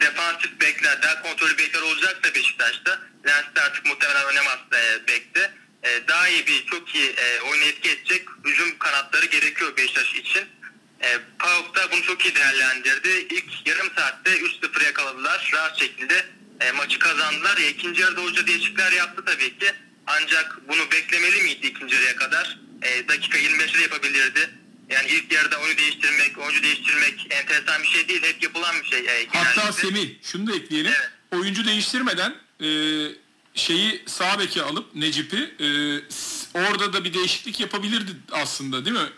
defansif 0.00 0.60
bekler, 0.60 1.02
daha 1.02 1.22
kontrollü 1.22 1.58
bekler 1.58 1.80
olacaksa 1.80 2.34
Beşiktaş'ta 2.34 3.00
Lens 3.26 3.44
de 3.56 3.60
artık 3.60 3.86
muhtemelen 3.86 4.24
oynamaz 4.24 4.58
e, 4.72 5.08
bekte. 5.08 5.52
E, 5.82 6.08
daha 6.08 6.28
iyi 6.28 6.46
bir, 6.46 6.66
çok 6.66 6.94
iyi 6.94 7.10
e, 7.10 7.40
oyuna 7.40 7.64
etki 7.64 7.90
edecek 7.90 8.28
hücum 8.44 8.78
kanatları 8.78 9.26
gerekiyor 9.26 9.76
Beşiktaş 9.76 10.14
için. 10.14 10.44
E, 11.02 11.18
Pauk 11.38 11.76
da 11.76 11.92
bunu 11.92 12.02
çok 12.02 12.24
iyi 12.24 12.34
değerlendirdi. 12.34 13.08
İlk 13.08 13.44
saatte 13.96 14.30
3-0 14.30 14.84
yakaladılar. 14.84 15.50
Rahat 15.54 15.78
şekilde 15.78 16.26
e, 16.60 16.72
maçı 16.72 16.98
kazandılar. 16.98 17.58
E, 17.58 17.68
ikinci 17.68 18.02
yarıda 18.02 18.20
hoca 18.20 18.46
değişiklikler 18.46 18.92
yaptı 18.92 19.24
tabii 19.26 19.58
ki. 19.58 19.72
Ancak 20.06 20.68
bunu 20.68 20.90
beklemeli 20.90 21.42
miydi 21.42 21.66
ikinci 21.66 21.94
yarıya 21.94 22.16
kadar? 22.16 22.58
E, 22.82 23.08
25'de 23.64 23.82
yapabilirdi. 23.82 24.50
Yani 24.90 25.08
ilk 25.08 25.32
yarıda 25.32 25.58
oyunu 25.60 25.78
değiştirmek, 25.78 26.38
oyuncu 26.38 26.62
değiştirmek 26.62 27.26
enteresan 27.30 27.82
bir 27.82 27.88
şey 27.88 28.08
değil. 28.08 28.22
Hep 28.22 28.42
yapılan 28.42 28.74
bir 28.82 28.88
şey. 28.88 28.98
E, 29.00 29.26
Hatta. 29.28 29.72
Semih 29.72 30.10
şunu 30.22 30.46
da 30.46 30.56
ekleyelim. 30.56 30.92
Evet. 30.96 31.10
Oyuncu 31.32 31.64
değiştirmeden 31.64 32.34
e, 32.60 32.68
şeyi 33.54 34.02
sağ 34.06 34.38
beke 34.38 34.62
alıp 34.62 34.94
Necip'i 34.94 35.54
e, 35.60 35.66
orada 36.58 36.92
da 36.92 37.04
bir 37.04 37.14
değişiklik 37.14 37.60
yapabilirdi 37.60 38.10
aslında 38.32 38.84
değil 38.84 38.96
mi? 38.96 39.08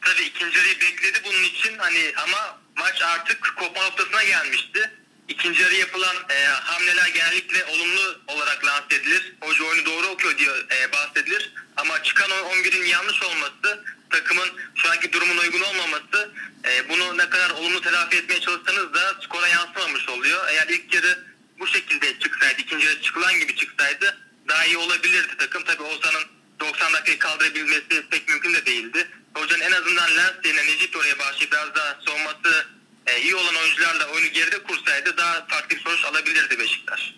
Tabii 0.00 0.22
ikinci 0.22 0.56
bekledi 0.80 1.18
bunun 1.24 1.42
için 1.42 1.78
hani 1.78 2.12
ama 2.16 2.58
maç 2.76 3.02
artık 3.02 3.54
kopma 3.56 3.82
noktasına 3.84 4.24
gelmişti. 4.24 4.90
İkinci 5.28 5.62
yarı 5.62 5.74
yapılan 5.74 6.16
e, 6.30 6.44
hamleler 6.44 7.08
genellikle 7.08 7.64
olumlu 7.64 8.20
olarak 8.26 8.64
lanse 8.66 8.94
edilir. 8.94 9.32
Hoca 9.40 9.64
oyunu 9.64 9.86
doğru 9.86 10.06
okuyor 10.06 10.38
diye 10.38 10.50
e, 10.50 10.92
bahsedilir. 10.92 11.52
Ama 11.76 12.02
çıkan 12.02 12.30
o 12.30 12.34
11'in 12.34 12.84
yanlış 12.84 13.22
olması, 13.22 13.84
takımın 14.10 14.48
şu 14.74 14.90
anki 14.90 15.12
durumun 15.12 15.36
uygun 15.36 15.60
olmaması 15.60 16.30
e, 16.64 16.88
bunu 16.88 17.18
ne 17.18 17.28
kadar 17.30 17.50
olumlu 17.50 17.80
telafi 17.80 18.16
etmeye 18.16 18.40
çalışsanız 18.40 18.94
da 18.94 19.14
skora 19.20 19.48
yansımamış 19.48 20.08
oluyor. 20.08 20.48
Eğer 20.48 20.68
ilk 20.68 20.94
yarı 20.94 21.24
bu 21.58 21.66
şekilde 21.66 22.18
çıksaydı, 22.18 22.62
ikinci 22.62 22.86
yarı 22.86 23.02
çıkılan 23.02 23.40
gibi 23.40 23.56
çıksaydı 23.56 24.18
daha 24.48 24.64
iyi 24.64 24.76
olabilirdi 24.76 25.36
takım. 25.38 25.64
Tabii 25.64 25.82
Oğuzhan'ın 25.82 26.24
90 26.60 26.92
dakikayı 26.92 27.18
kaldırabilmesi 27.18 28.08
pek 28.10 28.28
mümkün 28.28 28.54
de 28.54 28.66
değildi. 28.66 29.08
Hocanın 29.34 29.60
en 29.60 29.72
azından 29.72 30.16
Lens 30.16 30.32
yerine 30.44 30.66
Necip 30.66 30.96
oraya 30.96 31.18
başlayıp 31.18 31.52
biraz 31.52 31.74
daha 31.74 32.00
savunması 32.06 32.66
e, 33.06 33.22
iyi 33.22 33.34
olan 33.34 33.54
oyuncularla 33.54 34.06
oyunu 34.06 34.28
geride 34.28 34.62
kursaydı 34.62 35.16
daha 35.16 35.46
farklı 35.48 35.76
bir 35.76 35.82
sonuç 35.82 36.04
alabilirdi 36.04 36.58
Beşiktaş. 36.58 37.14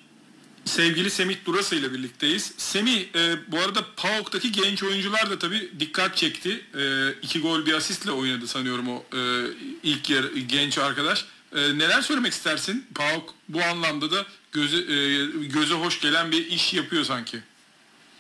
Sevgili 0.64 1.11
Semih 1.11 1.37
Durası 1.45 1.76
ile 1.76 1.93
birlikteyiz. 1.93 2.52
Semih 2.57 3.00
e, 3.14 3.37
bu 3.52 3.59
arada 3.59 3.95
PAOK'taki 3.97 4.52
genç 4.52 4.83
oyuncular 4.83 5.31
da 5.31 5.38
tabii 5.38 5.71
dikkat 5.81 6.16
çekti. 6.16 6.64
E, 6.78 7.12
iki 7.23 7.40
gol 7.40 7.66
bir 7.66 7.75
asistle 7.75 8.11
oynadı 8.11 8.47
sanıyorum 8.49 8.88
o 8.88 9.05
e, 9.12 9.21
ilk 9.83 10.11
yer 10.11 10.25
genç 10.47 10.78
arkadaş. 10.78 11.25
E, 11.55 11.78
neler 11.78 12.02
söylemek 12.02 12.33
istersin? 12.33 12.87
PAOK 12.95 13.35
bu 13.49 13.62
anlamda 13.62 14.11
da 14.11 14.26
göze, 14.52 14.76
e, 14.76 15.26
göze 15.47 15.75
hoş 15.75 16.00
gelen 16.00 16.33
bir 16.33 16.47
iş 16.47 16.75
yapıyor 16.75 17.05
sanki. 17.05 17.38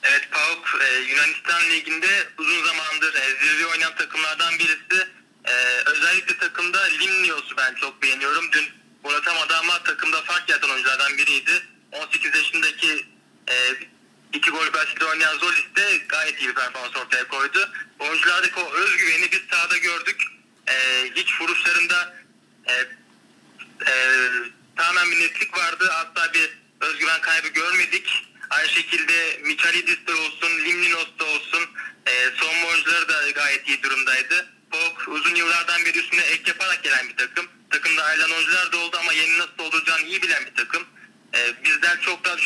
Evet 0.02 0.30
PAOK 0.30 0.82
e, 0.82 0.98
Yunanistan 1.10 1.70
Ligi'nde 1.70 2.28
uzun 2.38 2.64
zamandır 2.64 3.14
e, 3.14 3.46
zirve 3.46 3.66
oynayan 3.66 3.94
takımlardan 3.94 4.58
birisi. 4.58 4.95
Takımda 6.66 6.84
Limnios'u 6.84 7.56
ben 7.56 7.74
çok 7.74 8.02
beğeniyorum. 8.02 8.52
Dün 8.52 8.64
oynatamadı 9.02 9.56
ama 9.56 9.82
takımda 9.82 10.22
fark 10.22 10.48
yaratan 10.48 10.70
oyunculardan 10.70 11.18
biriydi. 11.18 11.62
18 11.92 12.34
yaşındaki 12.34 13.06
e, 13.50 13.54
iki 14.32 14.50
gol 14.50 14.72
basitli 14.72 15.04
oynayan 15.04 15.38
Zolis 15.38 15.64
de 15.76 15.96
gayet 16.08 16.40
iyi 16.40 16.48
bir 16.48 16.54
performans 16.54 16.96
ortaya 16.96 17.28
koydu. 17.28 17.70
Oyunculardaki 17.98 18.60
o 18.60 18.72
özgüveni 18.72 19.32
biz 19.32 19.40
sahada 19.50 19.76
gördük. 19.76 20.22
E, 20.68 20.74
hiç 21.14 21.40
vuruşlarında 21.40 22.16
e, 22.66 22.72
e, 23.86 23.92
tamamen 24.76 25.10
bir 25.10 25.20
netlik 25.20 25.58
vardı. 25.58 25.88
Hatta 25.92 26.34
bir 26.34 26.58
özgüven 26.80 27.20
kaybı 27.20 27.48
görmedik. 27.48 28.26
Aynı 28.50 28.68
şekilde 28.68 29.40
Michailidis 29.44 30.06
de 30.06 30.14
olsun, 30.14 30.50
Limninos 30.64 31.18
da 31.18 31.24
olsun 31.24 31.62
e, 32.06 32.30
son 32.36 32.68
oyuncuları 32.68 33.08
da 33.08 33.30
gayet 33.30 33.68
iyi 33.68 33.82
durumdaydı. 33.82 34.56
Pok 34.70 35.08
uzun 35.08 35.34
yıllardan 35.34 35.84
beri 35.84 35.98
üstüne 35.98 36.20
ek 36.20 36.42
yaparak 36.46 36.82
gelen 36.82 37.08
bir 37.08 37.16
takım. 37.16 37.46
Takımda 37.70 38.04
ayrılan 38.04 38.30
oyuncular 38.30 38.72
da 38.72 38.76
oldu 38.76 38.96
ama 39.00 39.12
yeni 39.12 39.38
nasıl 39.38 39.58
dolduracağını 39.58 40.06
iyi 40.06 40.22
bilen 40.22 40.46
bir 40.46 40.54
takım. 40.54 40.82
E, 41.34 41.64
bizden 41.64 41.96
çok 41.96 42.24
daha 42.24 42.36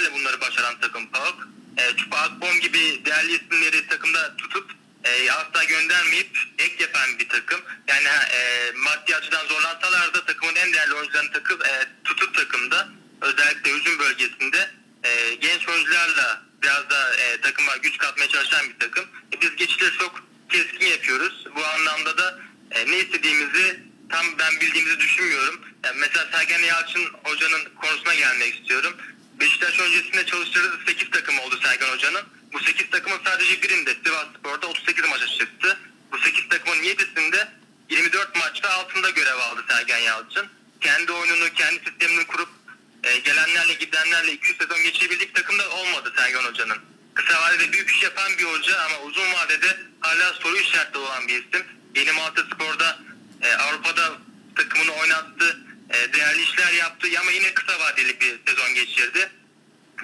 bütçelerle 0.00 0.14
bunları 0.14 0.40
başaran 0.40 0.80
takım 0.80 1.06
PAOK. 1.06 1.48
E, 1.78 1.96
Çupa 1.96 2.16
Akbom 2.16 2.60
gibi 2.60 3.04
değerli 3.04 3.32
isimleri 3.32 3.86
takımda 3.88 4.36
tutup 4.36 4.70
e, 5.04 5.30
asla 5.30 5.64
göndermeyip 5.64 6.38
ek 6.58 6.74
yapan 6.78 7.18
bir 7.18 7.28
takım. 7.28 7.60
Yani 7.88 8.08
e, 8.32 8.72
maddi 8.76 9.16
açıdan 9.16 9.46
zorlansalar 9.46 10.14
da 10.14 10.24
takımın 10.24 10.54
en 10.54 10.72
değerli 10.72 10.94
oyuncularını 10.94 11.32
takıp, 11.32 11.66
e, 11.66 11.88
tutup 12.04 12.34
takımda 12.34 12.88
özellikle 13.20 13.72
hücum 13.72 13.98
bölgesinde 13.98 14.70
e, 15.04 15.34
genç 15.34 15.68
oyuncularla 15.68 16.42
biraz 16.62 16.90
da 16.90 17.14
e, 17.14 17.40
takıma 17.40 17.76
güç 17.76 17.98
katmaya 17.98 18.28
çalışan 18.28 18.68
bir 18.68 18.78
takım. 18.78 19.04
E, 19.32 19.40
biz 19.40 19.56
geçişleri 19.56 19.98
çok 19.98 20.22
keskin 20.48 20.86
yapıyoruz. 20.86 21.46
Bu 21.56 21.64
anlamda 21.64 22.18
da 22.18 22.38
e, 22.70 22.86
ne 22.86 22.96
istediğimizi 22.98 23.80
tam 24.08 24.26
ben 24.38 24.60
bildiğimizi 24.60 25.00
düşünmüyorum. 25.00 25.60
Yani 25.84 25.96
mesela 26.00 26.26
Sergen 26.32 26.64
Yalçın 26.64 27.06
hocanın 27.24 27.64
konusuna 27.76 28.14
gelmek 28.14 28.54
istiyorum. 28.54 28.96
Beşiktaş 29.40 29.80
öncesinde 29.80 30.26
çalıştırdığı 30.26 30.80
8 30.86 31.10
takım 31.10 31.38
oldu 31.38 31.60
Sergen 31.62 31.92
Hoca'nın. 31.92 32.22
Bu 32.52 32.60
8 32.60 32.90
takımın 32.90 33.20
sadece 33.24 33.62
birinde 33.62 33.94
Sivas 34.04 34.26
Spor'da 34.38 34.66
38 34.66 35.04
maça 35.10 35.26
çıktı. 35.26 35.78
Bu 36.12 36.18
8 36.18 36.48
takımın 36.48 36.82
7'sinde 36.82 37.48
24 37.90 38.36
maçta 38.36 38.70
altında 38.70 39.10
görev 39.10 39.36
aldı 39.36 39.64
Sergen 39.68 39.98
Yalçın. 39.98 40.46
Kendi 40.80 41.12
oyununu, 41.12 41.52
kendi 41.54 41.80
sistemini 41.84 42.26
kurup 42.26 42.48
e, 43.04 43.18
gelenlerle 43.18 43.74
gidenlerle 43.74 44.32
200 44.32 44.58
sezon 44.58 44.82
geçirebildik 44.82 45.34
takımda 45.34 45.70
olmadı 45.70 46.12
Sergen 46.16 46.44
Hoca'nın. 46.44 46.78
Kısa 47.14 47.42
vadede 47.42 47.72
büyük 47.72 47.90
iş 47.90 48.02
yapan 48.02 48.32
bir 48.38 48.44
hoca 48.44 48.80
ama 48.80 49.00
uzun 49.00 49.32
vadede 49.32 49.80
hala 50.00 50.32
soru 50.32 50.56
işaretli 50.56 50.98
olan 50.98 51.28
bir 51.28 51.34
isim. 51.34 51.66
Yeni 51.94 52.12
Malatya 52.12 52.44
Spor'da 52.44 52.98
e, 53.42 53.54
Avrupa'da 53.54 54.12
takımını 54.56 54.92
oynattı, 54.92 55.58
e, 55.90 56.12
değerli 56.12 56.42
işler 56.42 56.72
yaptı 56.72 57.08
ama 57.20 57.30
yine 57.30 57.54
kısa 57.54 57.80
vadeli 57.80 58.20
bir 58.20 58.40
sezon 58.46 58.74
geçirdi. 58.74 59.30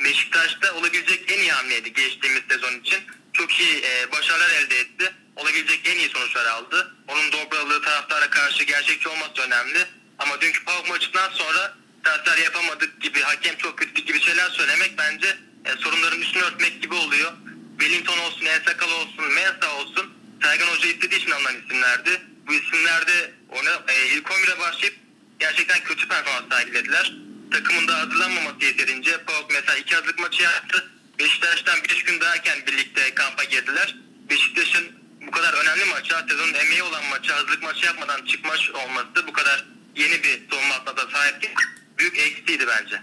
Beşiktaş'ta 0.04 0.74
olabilecek 0.74 1.32
en 1.32 1.38
iyi 1.38 1.52
hamleydi 1.52 1.92
geçtiğimiz 1.92 2.42
sezon 2.50 2.80
için. 2.80 2.98
Çok 3.32 3.60
iyi 3.60 3.82
e, 3.84 4.12
başarılar 4.12 4.50
elde 4.50 4.78
etti. 4.78 5.12
Olabilecek 5.36 5.80
en 5.88 5.98
iyi 5.98 6.08
sonuçlar 6.08 6.46
aldı. 6.46 6.94
Onun 7.08 7.32
dobralığı 7.32 7.82
taraftara 7.82 8.30
karşı 8.30 8.64
gerçekçi 8.64 9.08
olması 9.08 9.42
önemli. 9.42 9.86
Ama 10.18 10.40
dünkü 10.40 10.64
PAOK 10.64 10.88
maçından 10.88 11.30
sonra 11.30 11.74
transfer 12.04 12.38
yapamadık 12.38 13.00
gibi, 13.00 13.20
hakem 13.20 13.56
çok 13.56 13.78
kötü 13.78 14.02
gibi 14.02 14.20
şeyler 14.20 14.50
söylemek 14.50 14.98
bence 14.98 15.36
e, 15.64 15.72
sorunların 15.78 16.20
üstünü 16.20 16.42
örtmek 16.42 16.82
gibi 16.82 16.94
oluyor. 16.94 17.32
Wellington 17.78 18.18
olsun, 18.18 18.46
Ensakal 18.46 18.90
olsun, 18.90 19.32
Mensa 19.34 19.76
olsun 19.76 20.14
Sergen 20.42 20.66
Hoca 20.66 20.88
istediği 20.88 21.16
için 21.16 21.30
alınan 21.30 21.62
isimlerdi. 21.64 22.22
Bu 22.46 22.54
isimlerde 22.54 23.32
ona, 23.48 23.82
e, 23.88 24.08
ilk 24.08 24.26
11'e 24.26 24.58
başlayıp 24.60 24.94
gerçekten 25.38 25.84
kötü 25.84 26.08
performans 26.08 26.48
sergilediler. 26.50 27.12
Takımın 27.50 27.88
da 27.88 27.98
hazırlanmaması 27.98 28.64
yeterince. 28.64 29.24
PAOK 29.24 29.50
mesela 29.50 29.76
iki 29.76 29.94
hazırlık 29.94 30.18
maçı 30.18 30.42
yaptı. 30.42 30.90
Beşiktaş'tan 31.18 31.78
5 31.88 32.04
gün 32.04 32.20
daha 32.20 32.34
erken 32.34 32.66
birlikte 32.66 33.14
kampa 33.14 33.44
girdiler. 33.44 33.96
Beşiktaş'ın 34.30 34.86
bu 35.26 35.30
kadar 35.30 35.54
önemli 35.54 35.84
maça, 35.84 36.26
sezonun 36.28 36.54
emeği 36.54 36.82
olan 36.82 37.04
maça, 37.04 37.36
hazırlık 37.36 37.62
maçı 37.62 37.86
yapmadan 37.86 38.24
çıkmış 38.24 38.70
olması 38.70 39.26
bu 39.26 39.32
kadar 39.32 39.64
yeni 39.96 40.22
bir 40.22 40.40
savunma 40.50 40.74
hattına 40.74 40.96
da 40.96 41.10
sahipti. 41.10 41.54
Büyük 41.98 42.18
eksiydi 42.18 42.66
bence. 42.66 43.02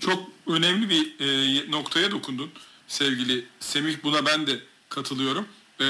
Çok 0.00 0.30
önemli 0.46 0.90
bir 0.90 1.20
e, 1.20 1.70
noktaya 1.70 2.10
dokundun 2.10 2.52
sevgili 2.88 3.44
Semih. 3.60 3.96
Buna 4.02 4.26
ben 4.26 4.46
de 4.46 4.60
katılıyorum. 4.88 5.48
E, 5.80 5.86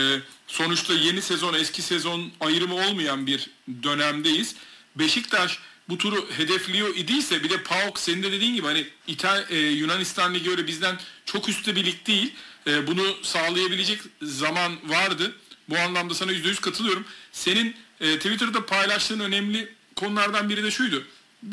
sonuçta 0.47 0.95
yeni 0.95 1.23
sezon 1.23 1.55
eski 1.55 1.83
sezon 1.83 2.33
ayrımı 2.41 2.75
olmayan 2.75 3.27
bir 3.27 3.51
dönemdeyiz. 3.83 4.55
Beşiktaş 4.97 5.59
bu 5.91 5.99
turu 5.99 6.31
hedefliyor 6.37 6.97
idiyse 6.97 7.45
bir 7.45 7.51
de 7.51 7.63
PAOK 7.63 7.99
senin 7.99 8.23
de 8.23 8.33
dediğin 8.33 8.55
gibi 8.55 8.67
hani 8.67 8.87
İtal 9.07 9.51
e, 9.51 9.59
Yunanistan 9.59 10.35
Ligi 10.35 10.51
öyle 10.51 10.67
bizden 10.67 10.99
çok 11.25 11.49
üstte 11.49 11.77
bir 11.77 11.85
lig 11.87 12.07
değil. 12.07 12.35
E, 12.67 12.87
bunu 12.87 13.17
sağlayabilecek 13.23 14.01
zaman 14.23 14.73
vardı. 14.91 15.33
Bu 15.69 15.79
anlamda 15.79 16.15
sana 16.15 16.33
%100 16.33 16.61
katılıyorum. 16.61 17.05
Senin 17.33 17.77
e, 18.01 18.17
Twitter'da 18.17 18.67
paylaştığın 18.67 19.21
önemli 19.21 19.75
konulardan 19.97 20.49
biri 20.49 20.63
de 20.63 20.71
şuydu. 20.71 21.05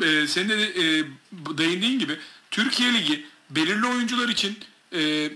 E, 0.04 0.26
senin 0.26 0.48
de 0.48 0.64
e, 0.64 1.04
değindiğin 1.58 1.98
gibi 1.98 2.18
Türkiye 2.50 2.94
Ligi 2.94 3.26
belirli 3.50 3.86
oyuncular 3.86 4.28
için 4.28 4.58
e, 4.94 5.30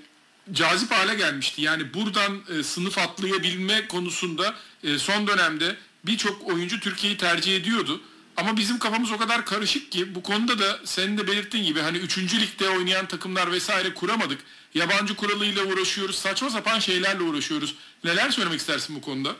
cazip 0.52 0.92
hale 0.92 1.14
gelmişti. 1.14 1.62
Yani 1.62 1.94
buradan 1.94 2.42
e, 2.58 2.62
sınıf 2.62 2.98
atlayabilme 2.98 3.88
konusunda 3.88 4.54
e, 4.84 4.98
son 4.98 5.26
dönemde 5.26 5.76
birçok 6.06 6.48
oyuncu 6.48 6.80
Türkiye'yi 6.80 7.18
tercih 7.18 7.56
ediyordu. 7.56 8.00
Ama 8.36 8.56
bizim 8.56 8.78
kafamız 8.78 9.12
o 9.12 9.18
kadar 9.18 9.44
karışık 9.44 9.92
ki 9.92 10.14
bu 10.14 10.22
konuda 10.22 10.58
da 10.58 10.80
senin 10.84 11.18
de 11.18 11.26
belirttiğin 11.26 11.64
gibi 11.64 11.80
hani 11.80 11.98
3. 11.98 12.18
ligde 12.18 12.68
oynayan 12.68 13.06
takımlar 13.06 13.52
vesaire 13.52 13.94
kuramadık. 13.94 14.40
Yabancı 14.74 15.16
kuralıyla 15.16 15.64
uğraşıyoruz. 15.64 16.18
Saçma 16.18 16.50
sapan 16.50 16.78
şeylerle 16.78 17.22
uğraşıyoruz. 17.22 17.74
Neler 18.04 18.30
söylemek 18.30 18.60
istersin 18.60 18.96
bu 18.96 19.00
konuda? 19.00 19.36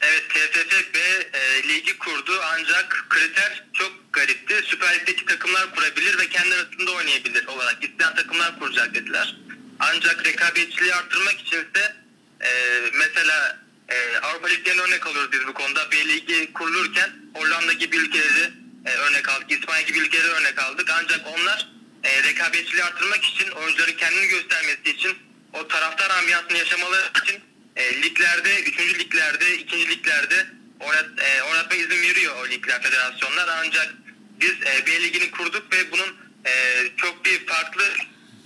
Evet 0.00 0.30
TFF 0.30 0.96
e, 1.32 1.68
ligi 1.68 1.98
kurdu 1.98 2.40
ancak 2.54 3.06
kriter 3.10 3.64
çok 3.72 4.12
garipti. 4.12 4.54
Süper 4.64 4.94
Lig'deki 4.94 5.24
takımlar 5.24 5.74
kurabilir 5.74 6.18
ve 6.18 6.28
kendi 6.28 6.54
arasında 6.54 6.92
oynayabilir 6.92 7.46
olarak 7.46 7.84
isteyen 7.84 8.14
takımlar 8.14 8.58
kuracak 8.58 8.94
dediler. 8.94 9.36
Ancak 9.80 10.26
rekabetçiliği 10.26 10.94
arttırmak 10.94 11.40
içinse 11.40 11.96
e, 12.40 12.50
mesela 12.94 13.63
e, 13.88 14.18
Avrupa 14.18 14.48
Liglerine 14.48 14.82
örnek 14.82 15.06
alıyoruz 15.06 15.32
biz 15.32 15.46
bu 15.46 15.54
konuda. 15.54 15.90
B 15.92 15.96
Ligi 16.08 16.52
kurulurken 16.52 17.10
Hollanda 17.34 17.72
gibi 17.72 17.96
ülkeleri 17.96 18.52
e, 18.86 18.90
örnek 18.90 19.28
aldık. 19.28 19.52
İspanya 19.52 19.82
gibi 19.82 19.98
ülkelere 19.98 20.28
örnek 20.28 20.58
aldık. 20.58 20.90
Ancak 20.90 21.20
onlar 21.26 21.68
e, 22.04 22.22
rekabetçiliği 22.22 22.84
artırmak 22.84 23.24
için, 23.24 23.50
oyuncuların 23.50 23.96
kendini 23.96 24.26
göstermesi 24.26 24.90
için, 24.90 25.18
o 25.52 25.68
taraftar 25.68 26.10
ambiyansını 26.10 26.58
yaşamaları 26.58 27.10
için 27.24 27.40
e, 27.76 28.02
liglerde, 28.02 28.62
3. 28.62 28.78
liglerde, 28.98 29.58
2. 29.58 29.88
liglerde 29.88 30.46
oynat, 30.80 31.06
e, 31.18 31.42
oynatma 31.42 31.76
izin 31.76 32.02
veriyor 32.02 32.36
o 32.36 32.48
ligler, 32.48 32.82
federasyonlar. 32.82 33.48
Ancak 33.48 33.94
biz 34.40 34.52
e, 34.52 34.86
B 34.86 35.02
ligini 35.02 35.30
kurduk 35.30 35.72
ve 35.72 35.92
bunun 35.92 36.16
e, 36.46 36.52
çok 36.96 37.24
bir 37.24 37.46
farklı 37.46 37.84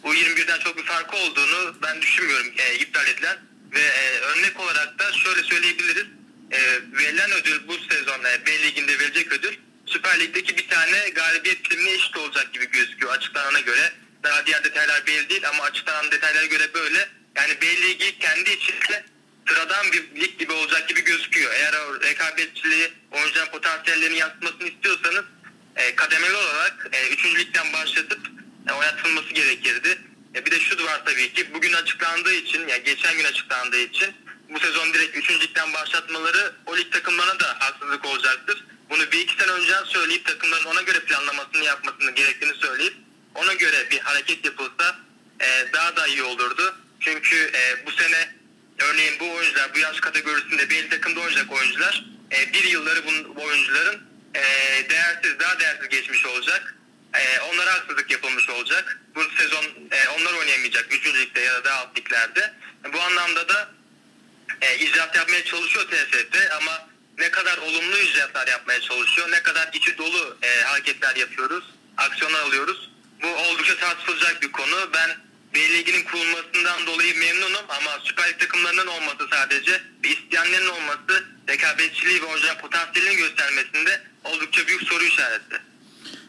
U21'den 0.05 0.59
çok 0.59 0.79
bir 0.79 0.85
farkı 0.85 1.17
olduğunu 1.17 1.77
ben 1.83 2.03
düşünmüyorum 2.03 2.47
e, 2.59 2.75
iptal 2.75 3.09
edilen. 3.09 3.48
Ve 3.73 3.81
e, 3.81 4.21
örnek 4.21 4.61
olarak 4.61 4.99
da 4.99 5.13
şöyle 5.13 5.43
söyleyebiliriz. 5.43 6.07
E, 6.51 6.59
verilen 6.93 7.31
ödül 7.33 7.69
bu 7.69 7.79
sezon 7.79 8.25
e, 8.25 8.47
B 8.47 8.63
liginde 8.63 8.99
verecek 8.99 9.33
ödül 9.33 9.57
Süper 9.89 10.21
Lig'deki 10.21 10.57
bir 10.57 10.69
tane 10.69 11.09
galibiyet 11.09 11.65
primine 11.65 11.91
eşit 11.91 12.17
olacak 12.17 12.53
gibi 12.53 12.71
gözüküyor 12.71 13.13
açıklanana 13.13 13.61
göre. 13.61 13.93
Daha 14.23 14.47
diğer 14.47 14.65
detaylar 14.65 15.07
belli 15.07 15.29
değil 15.29 15.49
ama 15.49 15.65
açıklanan 15.65 16.11
detaylara 16.11 16.47
göre 16.47 16.75
böyle. 16.75 17.09
Yani 17.37 17.61
B 17.63 17.67
Ligi 17.67 18.19
kendi 18.19 18.51
içinde 18.51 19.05
sıradan 19.49 19.93
bir 19.93 20.21
lig 20.21 20.39
gibi 20.39 20.53
olacak 20.53 20.89
gibi 20.89 21.05
gözüküyor. 21.05 21.53
Eğer 21.53 21.75
rekabetçiliği, 22.03 22.93
oyuncuların 23.11 23.51
potansiyellerini 23.51 24.19
yansıtmasını 24.19 24.69
istiyorsanız 24.69 25.25
e, 25.77 25.95
kademeli 25.95 26.35
olarak 26.35 26.89
e, 26.93 27.09
3. 27.09 27.25
ligden 27.25 27.73
başlatıp 27.73 28.21
e, 28.71 28.73
oynatılması 28.73 29.35
gerekirdi. 29.35 29.99
E, 30.35 30.47
bir 30.47 30.51
de 30.51 30.61
şu 30.61 30.85
var 30.85 31.03
tabii 31.05 31.33
ki 31.33 31.55
bugün 31.55 31.73
açıklandığı 31.73 32.33
için, 32.33 32.69
yani 32.69 32.83
geçen 32.85 33.17
gün 33.17 33.25
açıklandığı 33.25 33.81
için 33.81 34.15
bu 34.49 34.59
sezon 34.59 34.95
direkt 34.95 35.17
3. 35.17 35.31
ligden 35.31 35.73
başlatmaları 35.73 36.53
o 36.67 36.77
lig 36.77 36.93
takımlarına 36.93 37.41
da 37.41 37.57
haksızlık 37.59 38.05
olacaktır. 38.05 38.65
Bunu 38.91 39.13
bir 39.13 39.19
iki 39.19 39.37
sene 39.43 39.53
önceden 39.53 39.85
söyleyip 39.85 40.27
takımların 40.27 40.65
ona 40.65 40.83
göre 40.83 41.01
planlamasını 41.01 41.65
yapmasını 41.65 42.11
gerektiğini 42.11 42.55
söyleyip 42.55 42.95
ona 43.35 43.55
göre 43.55 43.91
bir 43.91 43.99
hareket 43.99 44.45
yapılsa 44.45 44.99
e, 45.41 45.73
daha 45.73 45.97
da 45.97 46.07
iyi 46.07 46.23
olurdu. 46.23 46.77
Çünkü 47.01 47.37
e, 47.55 47.87
bu 47.87 47.91
sene 47.91 48.35
örneğin 48.79 49.21
bu 49.21 49.35
oyuncular 49.35 49.75
bu 49.75 49.79
yaş 49.79 50.01
kategorisinde 50.01 50.71
belli 50.71 50.89
takımda 50.89 51.21
oynayacak 51.21 51.53
oyuncular 51.53 52.05
e, 52.33 52.53
bir 52.53 52.65
yılları 52.65 53.05
bu 53.07 53.43
oyuncuların 53.43 54.03
e, 54.35 54.43
değersiz 54.91 55.39
daha 55.39 55.61
değersiz 55.61 55.89
geçmiş 55.89 56.27
olacak. 56.27 56.78
E, 57.15 57.41
onlara 57.41 57.73
haksızlık 57.73 58.11
yapılmış 58.11 58.49
olacak. 58.51 59.01
Bu 59.15 59.25
sezon 59.39 59.65
e, 59.91 60.09
onlar 60.09 60.33
oynayamayacak 60.33 60.87
3. 60.95 61.07
ligde 61.07 61.41
ya 61.41 61.65
da 61.65 61.75
alt 61.75 61.99
liglerde. 61.99 62.55
Bu 62.93 63.01
anlamda 63.01 63.49
da 63.49 63.71
e, 64.61 64.79
icraat 64.79 65.17
yapmaya 65.17 65.45
çalışıyor 65.45 65.87
TSF 65.87 66.53
ama 66.61 66.89
ne 67.19 67.31
kadar 67.31 67.59
olumlu 67.59 67.99
icraatlar 67.99 68.47
yapmaya 68.47 68.81
çalışıyor, 68.81 69.31
ne 69.31 69.43
kadar 69.43 69.71
içi 69.73 69.99
dolu 69.99 70.39
e, 70.43 70.63
hareketler 70.63 71.17
yapıyoruz, 71.17 71.65
aksiyonlar 71.97 72.41
alıyoruz. 72.41 72.91
Bu 73.23 73.29
oldukça 73.29 73.77
tartışılacak 73.77 74.43
bir 74.43 74.53
konu. 74.53 74.91
Ben 74.95 75.11
B 75.55 75.61
Ligi'nin 75.61 76.05
kurulmasından 76.05 76.87
dolayı 76.87 77.19
memnunum 77.19 77.65
ama 77.69 78.01
Süper 78.05 78.29
Lig 78.29 78.39
takımlarının 78.39 78.87
olması 78.87 79.29
sadece 79.31 79.83
ve 80.05 80.09
isteyenlerin 80.09 80.69
olması 80.69 81.25
rekabetçiliği 81.49 82.23
ve 82.23 82.27
oyuncuların 82.27 82.59
potansiyelini 82.59 83.17
göstermesinde 83.17 84.03
oldukça 84.25 84.67
büyük 84.67 84.83
soru 84.83 85.05
işareti. 85.05 85.68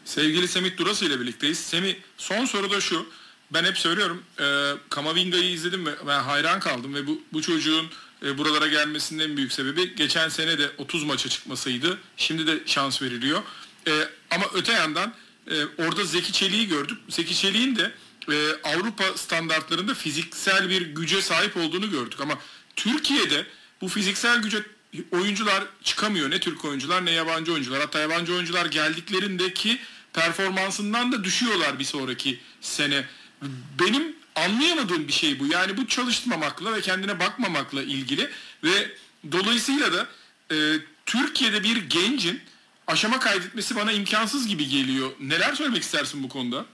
Sevgili 0.04 0.48
Semih 0.48 0.76
Durası 0.76 1.04
ile 1.04 1.20
birlikteyiz. 1.20 1.58
Semih 1.58 1.94
son 2.18 2.44
soru 2.44 2.70
da 2.70 2.80
şu. 2.80 3.06
Ben 3.50 3.64
hep 3.64 3.78
söylüyorum. 3.78 4.22
E, 4.40 4.72
Kamavinga'yı 4.90 5.50
izledim 5.50 5.86
ve 5.86 5.90
ben 6.06 6.20
hayran 6.20 6.60
kaldım 6.60 6.94
ve 6.94 7.06
bu, 7.06 7.22
bu 7.32 7.42
çocuğun 7.42 7.86
e, 8.24 8.38
buralara 8.38 8.66
gelmesinin 8.66 9.28
en 9.28 9.36
büyük 9.36 9.52
sebebi 9.52 9.94
geçen 9.94 10.28
sene 10.28 10.58
de 10.58 10.70
30 10.78 11.04
maça 11.04 11.28
çıkmasıydı. 11.28 11.98
Şimdi 12.16 12.46
de 12.46 12.60
şans 12.66 13.02
veriliyor. 13.02 13.42
E, 13.88 13.92
ama 14.30 14.44
öte 14.54 14.72
yandan 14.72 15.14
e, 15.50 15.64
orada 15.78 16.04
Zeki 16.04 16.32
Çelik'i 16.32 16.68
gördük. 16.68 16.98
Zeki 17.08 17.36
Çelik'in 17.36 17.76
de 17.76 17.92
e, 18.32 18.52
Avrupa 18.64 19.04
standartlarında 19.16 19.94
fiziksel 19.94 20.68
bir 20.68 20.82
güce 20.82 21.22
sahip 21.22 21.56
olduğunu 21.56 21.90
gördük. 21.90 22.20
Ama 22.20 22.38
Türkiye'de 22.76 23.46
bu 23.80 23.88
fiziksel 23.88 24.42
güce 24.42 24.62
oyuncular 25.10 25.64
çıkamıyor. 25.82 26.30
Ne 26.30 26.40
Türk 26.40 26.64
oyuncular 26.64 27.04
ne 27.04 27.10
yabancı 27.10 27.52
oyuncular. 27.52 27.80
Hatta 27.80 27.98
yabancı 27.98 28.34
oyuncular 28.34 28.66
geldiklerindeki 28.66 29.78
performansından 30.12 31.12
da 31.12 31.24
düşüyorlar 31.24 31.78
bir 31.78 31.84
sonraki 31.84 32.40
sene. 32.60 33.04
Benim 33.80 34.16
anlayamadığım 34.34 35.08
bir 35.08 35.12
şey 35.12 35.40
bu. 35.40 35.46
Yani 35.46 35.76
bu 35.76 35.86
çalışmamakla 35.86 36.74
ve 36.74 36.80
kendine 36.80 37.20
bakmamakla 37.20 37.82
ilgili 37.82 38.30
ve 38.64 38.90
dolayısıyla 39.32 39.92
da 39.92 40.06
e, 40.54 40.56
Türkiye'de 41.06 41.62
bir 41.62 41.76
gencin 41.76 42.40
aşama 42.86 43.18
kaydetmesi 43.18 43.76
bana 43.76 43.92
imkansız 43.92 44.48
gibi 44.48 44.68
geliyor. 44.68 45.10
Neler 45.20 45.54
söylemek 45.54 45.82
istersin 45.82 46.22
bu 46.22 46.28
konuda? 46.28 46.66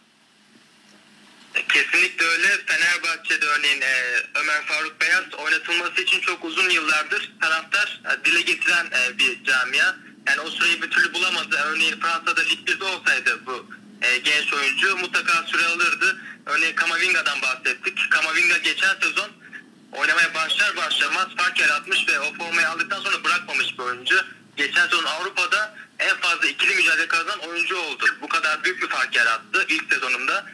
Kesinlikle 1.69 2.25
öyle. 2.27 2.49
Fenerbahçe'de 2.67 3.47
örneğin 3.47 3.81
e, 3.81 4.23
Ömer 4.35 4.63
Faruk 4.67 5.01
Beyaz 5.01 5.35
oynatılması 5.35 6.03
için 6.03 6.21
çok 6.21 6.45
uzun 6.45 6.71
yıllardır 6.71 7.33
taraftar 7.41 8.01
e, 8.05 8.25
dile 8.25 8.41
getiren 8.41 8.87
e, 8.87 9.19
bir 9.19 9.45
camia. 9.45 9.95
Yani 10.27 10.41
o 10.41 10.51
süreyi 10.51 10.83
bir 10.83 10.91
türlü 10.91 11.15
bulamadı. 11.15 11.57
Örneğin 11.65 12.01
Fransa'da 12.01 12.41
Lig 12.41 12.69
1'de 12.69 12.85
olsaydı 12.85 13.47
bu 13.47 13.71
e, 14.03 14.19
genç 14.19 14.53
oyuncu 14.53 14.97
mutlaka 14.97 15.43
süre 15.47 15.67
alırdı. 15.67 16.21
Örneğin 16.47 16.75
Kamavinga'dan 16.75 17.43
bahsettik. 17.43 18.11
Kamavinga 18.11 18.59
geçen 18.59 18.95
sezon 19.03 19.31
oynamaya 19.93 20.35
başlar 20.35 20.77
başlamaz 20.77 21.27
fark 21.37 21.61
yaratmış 21.61 22.09
ve 22.09 22.21
o 22.21 22.35
formayı 22.35 22.69
aldıktan 22.69 23.01
sonra 23.01 23.25
bırakmamış 23.25 23.79
bir 23.79 23.83
oyuncu. 23.85 24.25
Geçen 24.57 24.89
sezon 24.89 25.05
Avrupa'da 25.05 25.75
en 25.99 26.17
fazla 26.17 26.49
ikili 26.49 26.75
mücadele 26.75 27.09
kazanan 27.09 27.41
oyuncu 27.41 27.77
oldu. 27.77 28.05
Bu 28.23 28.29
kadar 28.29 28.65
büyük 28.65 28.83
bir 28.83 28.89
fark 28.89 29.17
yarattı 29.17 29.65
ilk 29.69 29.93
sezonunda. 29.95 30.47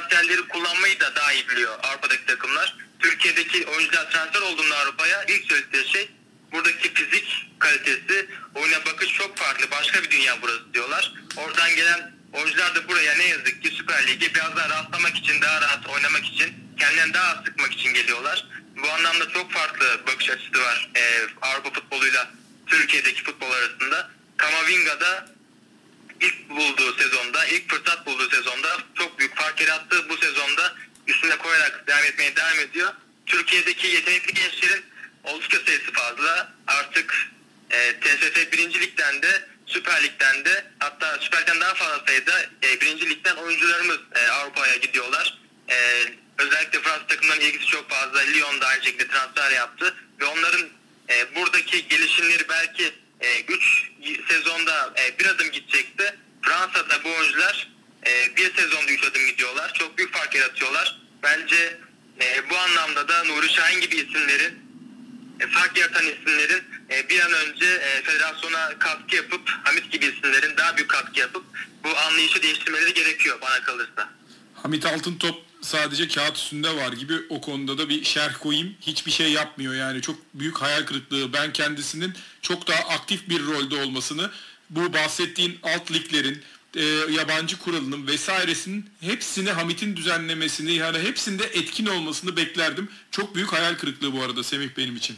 Potansiyelleri 0.00 0.48
kullanmayı 0.48 1.00
da 1.00 1.14
daha 1.16 1.32
iyi 1.32 1.48
biliyor 1.48 1.78
Avrupa'daki 1.82 2.26
takımlar. 2.26 2.76
Türkiye'deki 2.98 3.66
oyuncular 3.66 4.10
transfer 4.10 4.40
olduğunda 4.40 4.76
Avrupa'ya 4.76 5.24
ilk 5.24 5.44
söylediği 5.44 5.92
şey 5.92 6.10
buradaki 6.52 6.94
fizik 6.94 7.50
kalitesi, 7.58 8.28
oyuna 8.54 8.84
bakış 8.86 9.12
çok 9.12 9.36
farklı. 9.36 9.70
Başka 9.70 10.02
bir 10.02 10.10
dünya 10.10 10.42
burası 10.42 10.74
diyorlar. 10.74 11.12
Oradan 11.36 11.74
gelen 11.76 12.12
oyuncular 12.32 12.74
da 12.74 12.88
buraya 12.88 13.14
ne 13.14 13.24
yazık 13.24 13.62
ki 13.62 13.68
Süper 13.68 14.06
Lig'e 14.06 14.34
biraz 14.34 14.56
daha 14.56 14.68
rahatlamak 14.68 15.16
için, 15.16 15.42
daha 15.42 15.60
rahat 15.60 15.86
oynamak 15.86 16.24
için, 16.24 16.54
kendilerini 16.78 17.14
daha 17.14 17.32
az 17.32 17.44
sıkmak 17.44 17.72
için 17.72 17.94
geliyorlar. 17.94 18.46
Bu 18.76 18.90
anlamda 18.90 19.30
çok 19.30 19.52
farklı 19.52 20.00
bakış 20.06 20.30
açısı 20.30 20.62
var 20.62 20.90
e, 20.96 21.02
Avrupa 21.42 21.70
futboluyla 21.70 22.30
Türkiye'deki 22.66 23.24
futbol 23.24 23.50
arasında. 23.50 24.10
Kamavinga'da 24.36 25.26
ilk 26.20 26.50
bulduğu 26.50 26.96
sezonda, 26.98 27.44
ilk 27.44 27.70
fırsat 27.70 28.06
bulduğu 28.06 28.30
sezonda 28.30 28.78
çok 28.94 29.18
büyük 29.18 29.36
fark 29.36 29.60
yarattı. 29.60 30.08
Bu 30.08 30.16
sezonda 30.16 30.74
üstüne 31.06 31.36
koyarak 31.36 31.84
devam 31.86 32.04
etmeye 32.04 32.36
devam 32.36 32.58
ediyor. 32.58 32.92
Türkiye'deki 33.26 33.86
yetenekli 33.86 34.34
gençlerin 34.34 34.84
oldukça 35.24 35.58
sayısı 35.66 35.92
fazla. 35.92 36.52
Artık 36.66 37.30
e, 37.70 38.00
TSF 38.00 38.52
1. 38.52 38.80
Lig'den 38.80 39.22
de 39.22 39.48
Süper 39.66 40.02
Lig'den 40.02 40.44
de 40.44 40.64
hatta 40.78 41.18
Süper 41.20 41.40
Lig'den 41.40 41.60
daha 41.60 41.74
fazla 41.74 42.04
sayıda 42.06 42.42
e, 42.62 42.80
1. 42.80 43.10
Lig'den 43.10 43.36
oyuncularımız 43.36 43.98
e, 44.14 44.28
Avrupa'ya 44.30 44.76
gidiyorlar. 44.76 45.38
E, 45.70 45.76
özellikle 46.38 46.80
Fransız 46.80 47.06
takımların 47.06 47.40
ilgisi 47.40 47.66
çok 47.66 47.90
fazla. 47.90 48.20
Lyon 48.20 48.60
da 48.60 48.66
aynı 48.66 48.84
şekilde 48.84 49.08
transfer 49.08 49.50
yaptı 49.50 49.94
ve 50.20 50.24
onların 50.24 50.68
e, 51.10 51.34
buradaki 51.34 51.88
gelişimleri 51.88 52.48
belki 52.48 52.92
3 53.48 53.90
e, 54.02 54.34
sezonda 54.34 54.94
e, 54.98 55.18
bir 55.18 55.26
adım 55.26 55.50
gidecekti. 55.50 56.16
Fransa'da 56.42 57.04
bu 57.04 57.08
oyuncular 57.08 57.68
e, 58.06 58.36
bir 58.36 58.54
sezonda 58.54 58.92
3 58.92 59.04
adım 59.04 59.26
gidiyorlar. 59.26 59.74
Çok 59.74 59.98
büyük 59.98 60.12
fark 60.12 60.34
yaratıyorlar. 60.34 61.00
Bence 61.22 61.78
e, 62.20 62.50
bu 62.50 62.58
anlamda 62.58 63.08
da 63.08 63.24
Nuri 63.24 63.48
Şahin 63.48 63.80
gibi 63.80 63.96
isimlerin 63.96 64.58
e, 65.40 65.46
fark 65.46 65.78
yaratan 65.78 66.06
isimlerin 66.06 66.62
e, 66.90 67.08
bir 67.08 67.20
an 67.20 67.32
önce 67.32 67.66
e, 67.66 68.02
federasyona 68.02 68.78
katkı 68.78 69.16
yapıp 69.16 69.48
Hamit 69.64 69.92
gibi 69.92 70.06
isimlerin 70.06 70.56
daha 70.56 70.76
büyük 70.76 70.90
katkı 70.90 71.20
yapıp 71.20 71.44
bu 71.84 71.98
anlayışı 71.98 72.42
değiştirmeleri 72.42 72.94
gerekiyor 72.94 73.38
bana 73.42 73.62
kalırsa. 73.62 74.08
Hamit 74.54 74.86
Altıntop 74.86 75.49
sadece 75.60 76.08
kağıt 76.08 76.36
üstünde 76.36 76.76
var 76.76 76.92
gibi 76.92 77.14
o 77.28 77.40
konuda 77.40 77.78
da 77.78 77.88
bir 77.88 78.04
şerh 78.04 78.38
koyayım. 78.38 78.74
Hiçbir 78.80 79.10
şey 79.10 79.32
yapmıyor 79.32 79.74
yani 79.74 80.02
çok 80.02 80.16
büyük 80.34 80.58
hayal 80.58 80.86
kırıklığı. 80.86 81.32
Ben 81.32 81.52
kendisinin 81.52 82.14
çok 82.42 82.66
daha 82.66 82.78
aktif 82.78 83.28
bir 83.28 83.46
rolde 83.46 83.76
olmasını 83.76 84.30
bu 84.70 84.92
bahsettiğin 84.92 85.58
alt 85.62 85.92
liglerin 85.92 86.42
e, 86.76 86.84
yabancı 87.10 87.58
kuralının 87.58 88.06
vesairesinin 88.06 88.90
hepsini 89.00 89.50
Hamit'in 89.50 89.96
düzenlemesini 89.96 90.72
yani 90.72 90.98
hepsinde 90.98 91.44
etkin 91.44 91.86
olmasını 91.86 92.36
beklerdim. 92.36 92.88
Çok 93.10 93.34
büyük 93.34 93.52
hayal 93.52 93.74
kırıklığı 93.74 94.12
bu 94.12 94.22
arada 94.22 94.44
Semih 94.44 94.68
benim 94.76 94.96
için. 94.96 95.16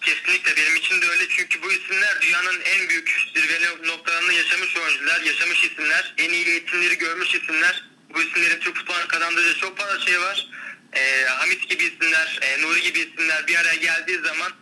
Kesinlikle 0.00 0.56
benim 0.56 0.76
için 0.76 1.02
de 1.02 1.06
öyle 1.06 1.24
çünkü 1.28 1.62
bu 1.62 1.72
isimler 1.72 2.20
dünyanın 2.22 2.60
en 2.60 2.88
büyük 2.88 3.30
zirveli 3.34 3.88
noktalarını 3.88 4.32
yaşamış 4.32 4.76
oyuncular, 4.76 5.20
yaşamış 5.20 5.64
isimler, 5.64 6.14
en 6.18 6.30
iyi 6.30 6.46
eğitimleri 6.46 6.98
görmüş 6.98 7.34
isimler 7.34 7.89
bu 8.14 8.22
isimlerin 8.22 8.60
Türk 8.60 8.76
futboluna 8.76 9.08
kazandığı 9.08 9.58
çok 9.58 9.78
fazla 9.78 10.00
şey 10.00 10.20
var. 10.20 10.48
E, 10.92 11.24
Hamit 11.24 11.68
gibi 11.68 11.84
isimler, 11.84 12.38
e, 12.42 12.62
Nuri 12.62 12.82
gibi 12.82 12.98
isimler 12.98 13.46
bir 13.46 13.56
araya 13.56 13.76
geldiği 13.76 14.18
zaman 14.18 14.52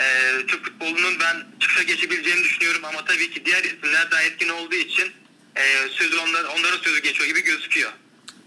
e, 0.00 0.06
Türk 0.46 0.64
futbolunun 0.64 1.20
ben 1.20 1.46
çıkışa 1.60 1.82
geçebileceğini 1.82 2.44
düşünüyorum 2.44 2.84
ama 2.84 3.04
tabii 3.04 3.30
ki 3.30 3.44
diğer 3.44 3.64
isimler 3.64 4.10
daha 4.10 4.22
etkin 4.22 4.48
olduğu 4.48 4.74
için 4.74 5.12
e, 5.56 5.88
sözü 5.90 6.16
onlar, 6.18 6.44
onların 6.44 6.78
sözü 6.78 7.02
geçiyor 7.02 7.28
gibi 7.28 7.40
gözüküyor. 7.40 7.92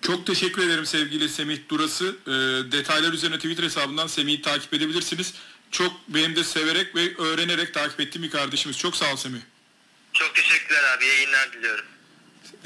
Çok 0.02 0.28
teşekkür 0.28 0.66
ederim 0.66 0.86
sevgili 0.86 1.30
Semih 1.30 1.58
Durası. 1.70 2.16
Ee, 2.28 2.32
detaylar 2.72 3.14
üzerine 3.14 3.36
Twitter 3.36 3.64
hesabından 3.64 4.08
Semih'i 4.08 4.42
takip 4.42 4.74
edebilirsiniz. 4.74 5.34
Çok 5.72 5.94
benim 6.08 6.36
de 6.36 6.44
severek 6.44 6.96
ve 6.96 7.18
öğrenerek 7.18 7.74
takip 7.74 8.00
ettiğim 8.00 8.24
bir 8.24 8.32
kardeşimiz. 8.32 8.78
Çok 8.78 8.96
sağ 8.96 9.14
ol 9.14 9.16
Semih. 9.16 9.40
Çok 10.14 10.36
teşekkürler 10.36 10.84
abi. 10.84 11.06
Yayınlar 11.06 11.54
diliyorum. 11.54 11.86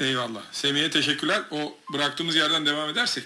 Eyvallah. 0.00 0.42
Semih'e 0.52 0.90
teşekkürler. 0.90 1.42
O 1.50 1.76
bıraktığımız 1.92 2.36
yerden 2.36 2.66
devam 2.66 2.90
edersek 2.90 3.24